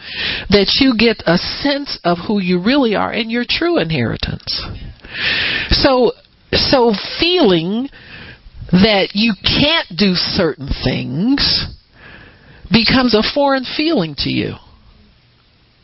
[0.49, 4.61] that you get a sense of who you really are and your true inheritance.
[5.69, 6.11] So,
[6.51, 7.87] so feeling
[8.71, 11.67] that you can't do certain things
[12.71, 14.55] becomes a foreign feeling to you.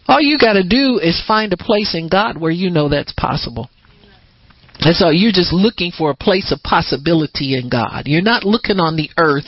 [0.07, 3.13] All you got to do is find a place in God where you know that's
[3.13, 3.69] possible.
[4.81, 8.03] And so you're just looking for a place of possibility in God.
[8.05, 9.45] You're not looking on the earth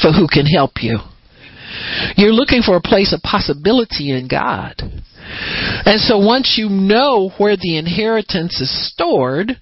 [0.00, 0.98] for who can help you.
[2.16, 4.74] You're looking for a place of possibility in God.
[4.78, 9.58] And so once you know where the inheritance is stored,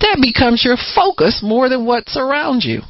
[0.00, 2.82] that becomes your focus more than what's around you.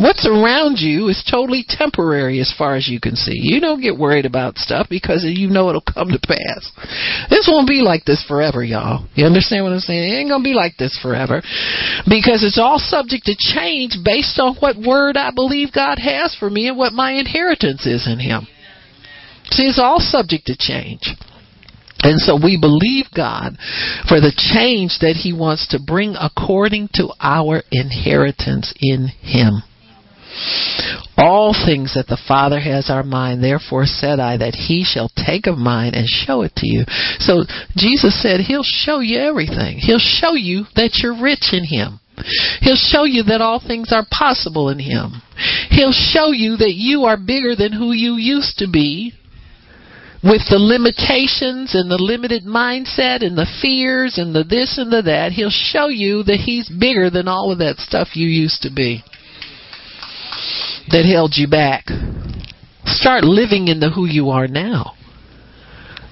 [0.00, 3.36] What's around you is totally temporary as far as you can see.
[3.36, 7.28] You don't get worried about stuff because you know it'll come to pass.
[7.28, 9.06] This won't be like this forever, y'all.
[9.14, 10.10] You understand what I'm saying?
[10.10, 11.42] It ain't going to be like this forever
[12.08, 16.48] because it's all subject to change based on what word I believe God has for
[16.48, 18.48] me and what my inheritance is in Him.
[19.50, 21.12] See, it's all subject to change.
[22.02, 23.58] And so we believe God
[24.08, 29.60] for the change that He wants to bring according to our inheritance in Him.
[31.16, 35.46] All things that the Father has are mine, therefore said I that he shall take
[35.46, 36.84] of mine and show it to you.
[37.18, 37.44] So
[37.76, 39.78] Jesus said he'll show you everything.
[39.78, 42.00] He'll show you that you're rich in him.
[42.60, 45.22] He'll show you that all things are possible in him.
[45.70, 49.14] He'll show you that you are bigger than who you used to be
[50.22, 55.00] with the limitations and the limited mindset and the fears and the this and the
[55.00, 58.70] that, he'll show you that he's bigger than all of that stuff you used to
[58.70, 59.02] be
[60.88, 61.84] that held you back.
[62.84, 64.94] Start living in the who you are now.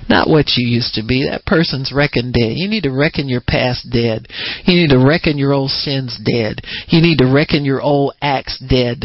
[0.09, 1.29] Not what you used to be.
[1.29, 2.53] That person's reckoned dead.
[2.57, 4.27] You need to reckon your past dead.
[4.65, 6.63] You need to reckon your old sins dead.
[6.89, 9.05] You need to reckon your old acts dead.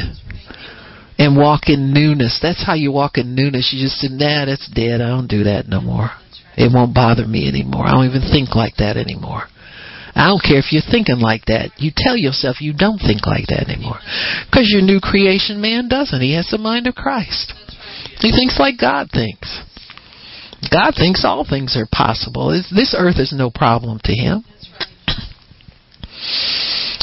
[1.17, 2.39] And walk in newness.
[2.41, 3.73] That's how you walk in newness.
[3.73, 5.01] You just say, nah, that's dead.
[5.01, 6.09] I don't do that no more.
[6.55, 7.85] It won't bother me anymore.
[7.85, 9.43] I don't even think like that anymore.
[10.15, 11.71] I don't care if you're thinking like that.
[11.77, 13.97] You tell yourself you don't think like that anymore.
[14.45, 16.21] Because your new creation man doesn't.
[16.21, 17.53] He has the mind of Christ.
[18.19, 19.61] He thinks like God thinks.
[20.71, 22.49] God thinks all things are possible.
[22.71, 24.45] This earth is no problem to him.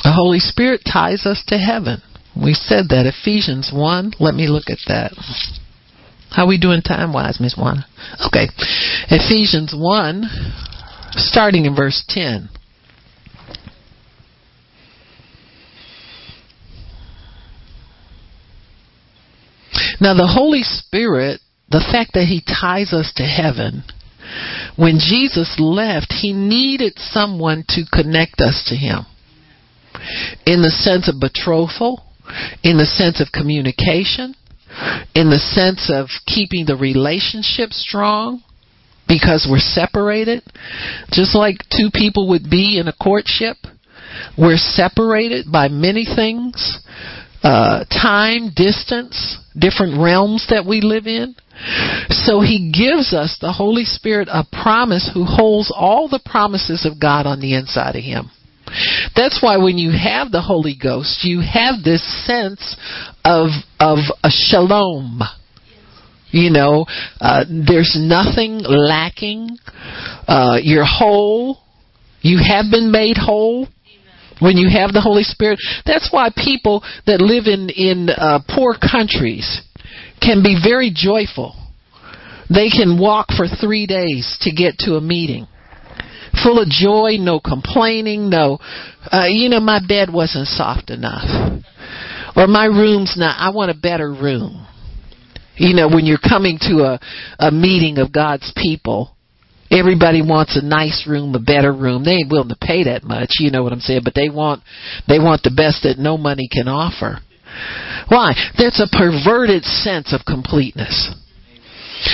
[0.02, 2.00] The Holy Spirit ties us to heaven.
[2.34, 3.06] We said that.
[3.06, 4.12] Ephesians 1.
[4.18, 5.12] Let me look at that.
[6.30, 7.86] How we doing time wise, Miss Juana?
[8.26, 8.48] Okay.
[9.10, 10.24] Ephesians 1,
[11.16, 12.48] starting in verse 10.
[20.00, 21.40] Now, the Holy Spirit,
[21.70, 23.84] the fact that He ties us to heaven,
[24.76, 29.06] when Jesus left, He needed someone to connect us to Him
[30.46, 32.04] in the sense of betrothal,
[32.62, 34.34] in the sense of communication,
[35.14, 38.42] in the sense of keeping the relationship strong
[39.08, 40.42] because we're separated,
[41.10, 43.56] just like two people would be in a courtship.
[44.38, 46.78] We're separated by many things
[47.42, 51.34] uh, time, distance, different realms that we live in.
[52.10, 57.00] So he gives us the Holy Spirit a promise who holds all the promises of
[57.00, 58.30] God on the inside of him.
[59.16, 62.76] That's why when you have the Holy Ghost, you have this sense
[63.24, 63.48] of
[63.80, 65.20] of a shalom.
[66.30, 66.86] You know,
[67.20, 69.58] uh, there's nothing lacking.
[70.28, 71.58] Uh, you're whole.
[72.22, 73.66] You have been made whole
[74.40, 75.58] when you have the Holy Spirit.
[75.86, 79.62] That's why people that live in in uh, poor countries
[80.20, 81.54] can be very joyful.
[82.52, 85.46] They can walk for three days to get to a meeting
[86.42, 88.58] full of joy, no complaining, no,
[89.12, 91.62] uh, you know, my bed wasn't soft enough.
[92.36, 94.66] Or my room's not, I want a better room.
[95.56, 97.00] You know, when you're coming to a,
[97.38, 99.14] a meeting of God's people,
[99.70, 102.04] everybody wants a nice room, a better room.
[102.04, 104.62] They ain't willing to pay that much, you know what I'm saying, but they want,
[105.08, 107.20] they want the best that no money can offer.
[108.08, 108.32] Why?
[108.58, 111.14] That's a perverted sense of completeness.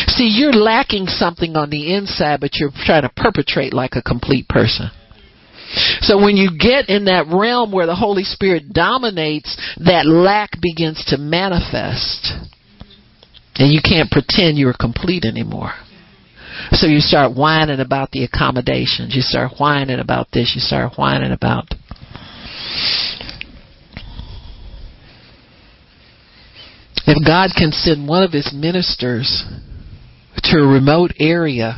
[0.08, 4.48] See, you're lacking something on the inside, but you're trying to perpetrate like a complete
[4.48, 4.90] person.
[6.00, 11.04] So when you get in that realm where the Holy Spirit dominates, that lack begins
[11.08, 12.32] to manifest.
[13.56, 15.72] And you can't pretend you're complete anymore.
[16.72, 19.14] So you start whining about the accommodations.
[19.14, 20.52] You start whining about this.
[20.54, 21.74] You start whining about.
[27.06, 29.44] If God can send one of his ministers
[30.44, 31.76] to a remote area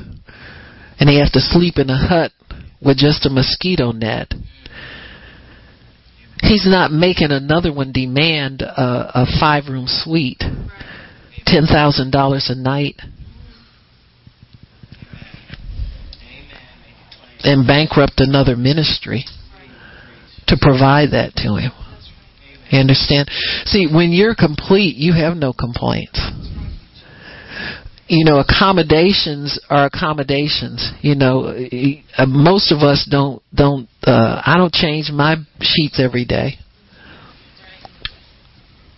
[0.98, 2.32] and he has to sleep in a hut
[2.82, 4.32] with just a mosquito net.
[6.40, 10.42] He's not making another one demand a, a five room suite,
[11.44, 13.00] ten thousand dollars a night,
[17.49, 19.25] and bankrupt another ministry
[20.47, 21.73] to provide that to him.
[22.70, 23.31] You understand?
[23.65, 26.20] See, when you're complete, you have no complaints.
[28.07, 30.93] You know accommodations are accommodations.
[31.01, 36.25] You know uh, most of us don't don't uh i don't change my sheets every
[36.25, 36.59] day.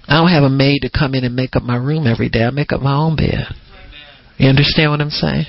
[0.07, 2.45] I don't have a maid to come in and make up my room every day.
[2.45, 3.47] I make up my own bed.
[4.39, 5.47] You understand what i'm saying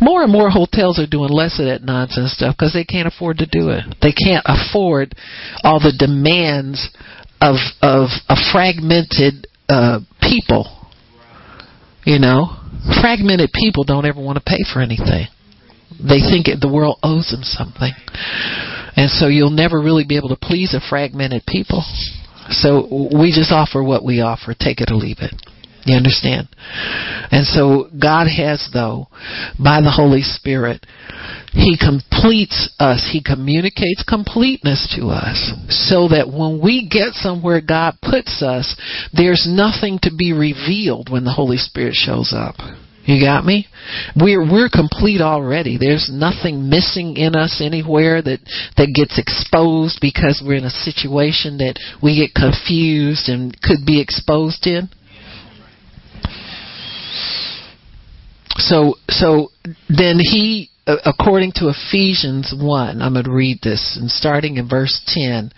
[0.00, 3.38] more and more hotels are doing less of that nonsense stuff because they can't afford
[3.38, 5.14] to do it they can't afford
[5.64, 6.90] all the demands
[7.40, 10.78] of of a fragmented uh people
[12.08, 12.56] you know,
[13.02, 15.28] fragmented people don't ever want to pay for anything.
[16.00, 17.92] They think the world owes them something.
[18.96, 21.84] And so you'll never really be able to please a fragmented people.
[22.48, 25.34] So we just offer what we offer, take it or leave it.
[25.84, 26.48] You understand?
[27.30, 29.08] And so God has, though,
[29.62, 30.84] by the Holy Spirit,
[31.52, 33.08] He completes us.
[33.10, 38.76] He communicates completeness to us so that when we get somewhere God puts us,
[39.12, 42.56] there's nothing to be revealed when the Holy Spirit shows up.
[43.08, 43.66] You got me?
[44.20, 45.78] We're we're complete already.
[45.78, 48.40] There's nothing missing in us anywhere that
[48.76, 54.02] that gets exposed because we're in a situation that we get confused and could be
[54.02, 54.90] exposed in.
[58.58, 59.48] So, so
[59.88, 64.68] then he, uh, according to Ephesians 1, I'm going to read this, and starting in
[64.68, 65.52] verse 10,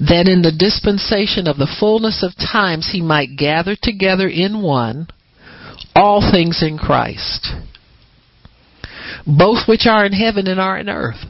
[0.00, 5.08] that in the dispensation of the fullness of times he might gather together in one
[5.96, 7.48] all things in Christ,
[9.26, 11.24] both which are in heaven and are in earth.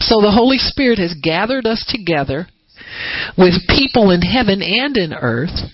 [0.00, 2.48] So the Holy Spirit has gathered us together
[3.38, 5.70] with people in heaven and in earth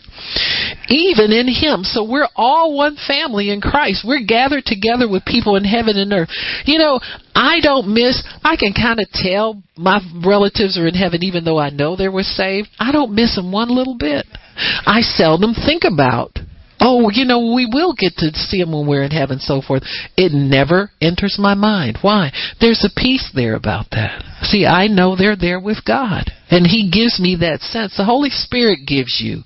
[0.89, 1.83] even in him.
[1.85, 4.05] So we're all one family in Christ.
[4.07, 6.31] We're gathered together with people in heaven and earth.
[6.65, 7.01] You know,
[7.35, 11.59] I don't miss, I can kind of tell my relatives are in heaven even though
[11.59, 12.69] I know they were saved.
[12.79, 14.27] I don't miss them one little bit.
[14.57, 16.39] I seldom think about
[16.81, 19.83] Oh, you know, we will get to see him when we're in heaven, so forth.
[20.17, 21.99] It never enters my mind.
[22.03, 22.33] Why?
[22.61, 24.23] There's a peace there about that.
[24.43, 26.31] See, I know they're there with God.
[26.49, 27.97] And He gives me that sense.
[27.97, 29.43] The Holy Spirit gives you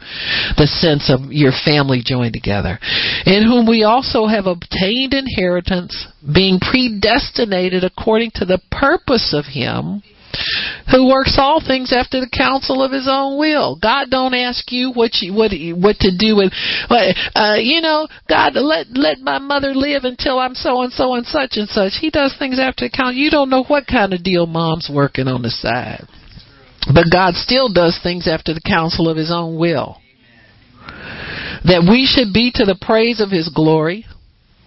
[0.56, 2.78] the sense of your family joined together.
[3.24, 10.02] In whom we also have obtained inheritance, being predestinated according to the purpose of Him
[10.90, 13.76] who works all things after the counsel of his own will.
[13.80, 16.52] God don't ask you what you what what to do with
[17.34, 21.26] uh you know, God let let my mother live until I'm so and so and
[21.26, 21.94] such and such.
[22.00, 23.14] He does things after the counsel.
[23.14, 26.06] You don't know what kind of deal mom's working on the side.
[26.94, 29.98] But God still does things after the counsel of his own will.
[31.64, 34.06] that we should be to the praise of his glory,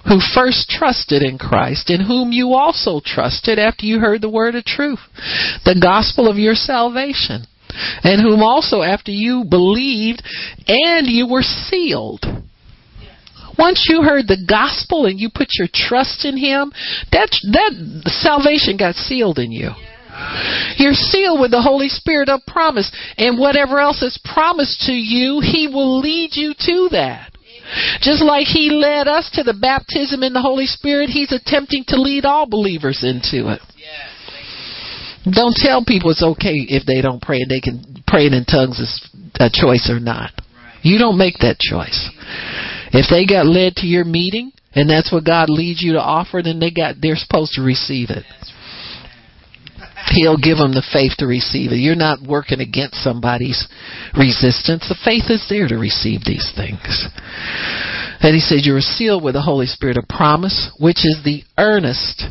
[0.07, 4.55] who first trusted in Christ, in whom you also trusted after you heard the word
[4.55, 4.99] of truth,
[5.65, 7.45] the gospel of your salvation,
[8.03, 10.21] and whom also after you believed
[10.67, 12.25] and you were sealed.
[13.57, 16.71] Once you heard the gospel and you put your trust in him,
[17.11, 17.71] that that
[18.05, 19.69] salvation got sealed in you.
[20.77, 22.91] You're sealed with the Holy Spirit of promise.
[23.17, 27.32] And whatever else is promised to you, He will lead you to that.
[28.01, 32.01] Just like He led us to the baptism in the Holy Spirit, He's attempting to
[32.01, 33.61] lead all believers into it.
[35.31, 38.79] Don't tell people it's okay if they don't pray and they can pray in tongues
[38.79, 39.09] is
[39.39, 40.31] a choice or not.
[40.81, 42.09] You don't make that choice.
[42.91, 46.41] If they got led to your meeting and that's what God leads you to offer,
[46.43, 48.25] then they got they're supposed to receive it.
[50.13, 51.81] He'll give them the faith to receive it.
[51.81, 53.67] You're not working against somebody's
[54.17, 54.85] resistance.
[54.87, 57.07] The faith is there to receive these things.
[58.21, 61.43] And he says, You are sealed with the Holy Spirit of promise, which is the
[61.57, 62.23] earnest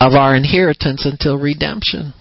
[0.00, 2.12] of our inheritance until redemption.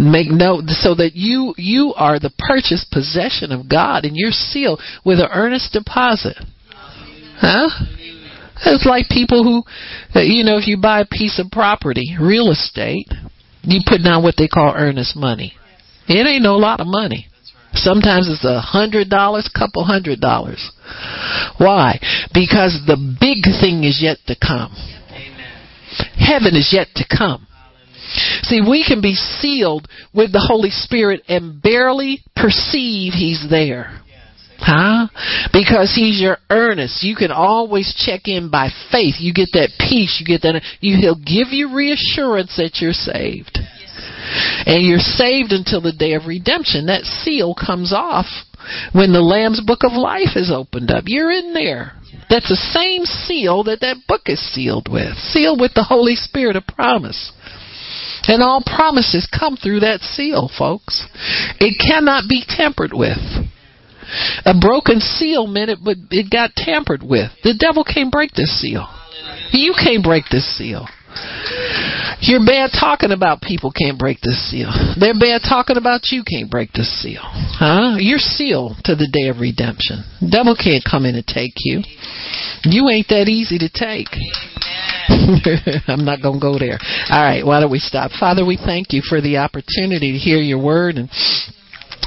[0.00, 4.80] Make note so that you you are the purchased possession of God and you're sealed
[5.04, 6.36] with an earnest deposit.
[7.38, 7.68] Huh?
[8.64, 9.62] It's like people who,
[10.18, 13.08] uh, you know, if you buy a piece of property, real estate,
[13.62, 15.52] you put down what they call earnest money.
[16.08, 17.26] It ain't no lot of money.
[17.74, 20.70] Sometimes it's a hundred dollars, couple hundred dollars.
[21.58, 22.00] Why?
[22.32, 24.74] Because the big thing is yet to come.
[26.16, 27.46] Heaven is yet to come.
[28.42, 34.00] See, we can be sealed with the Holy Spirit and barely perceive He's there.
[34.58, 35.08] Huh?
[35.52, 37.02] Because he's your earnest.
[37.02, 39.16] You can always check in by faith.
[39.18, 40.18] You get that peace.
[40.20, 40.62] You get that.
[40.80, 43.58] You, he'll give you reassurance that you're saved.
[44.66, 46.86] And you're saved until the day of redemption.
[46.86, 48.26] That seal comes off
[48.92, 51.04] when the Lamb's Book of Life is opened up.
[51.06, 51.92] You're in there.
[52.28, 55.16] That's the same seal that that book is sealed with.
[55.16, 57.32] Sealed with the Holy Spirit of promise.
[58.26, 61.06] And all promises come through that seal, folks.
[61.60, 63.18] It cannot be tampered with.
[64.44, 67.30] A broken seal meant it, but it got tampered with.
[67.42, 68.86] The devil can't break this seal.
[69.52, 70.86] You can't break this seal.
[72.20, 74.72] Your bad talking about people can't break this seal.
[74.98, 77.22] Their bad talking about you can't break this seal.
[77.22, 77.96] Huh?
[77.98, 80.02] You're sealed to the day of redemption.
[80.20, 81.82] Devil can't come in and take you.
[82.64, 84.08] You ain't that easy to take.
[85.88, 86.78] I'm not going to go there.
[87.10, 88.10] All right, why don't we stop?
[88.18, 91.08] Father, we thank you for the opportunity to hear your word and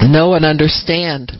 [0.02, 1.32] know and understand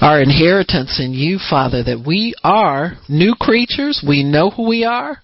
[0.00, 4.04] our inheritance in you, Father, that we are new creatures.
[4.06, 5.18] We know who we are.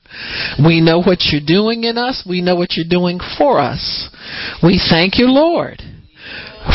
[0.64, 2.24] We know what you're doing in us.
[2.28, 4.08] We know what you're doing for us.
[4.62, 5.82] We thank you, Lord,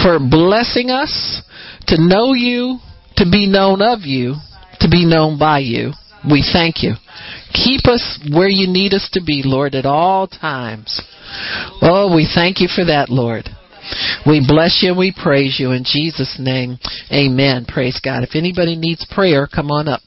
[0.04, 1.42] for blessing us
[1.88, 2.80] to know you,
[3.18, 4.36] to be known of you,
[4.80, 5.92] to be known by you.
[6.30, 6.94] We thank you.
[7.54, 11.02] Keep us where you need us to be, Lord, at all times.
[11.82, 13.50] Oh, we thank you for that, Lord.
[14.26, 14.96] We bless you.
[14.96, 16.78] We praise you in Jesus' name.
[17.12, 17.66] Amen.
[17.66, 18.24] Praise God.
[18.24, 20.02] If anybody needs prayer, come on up.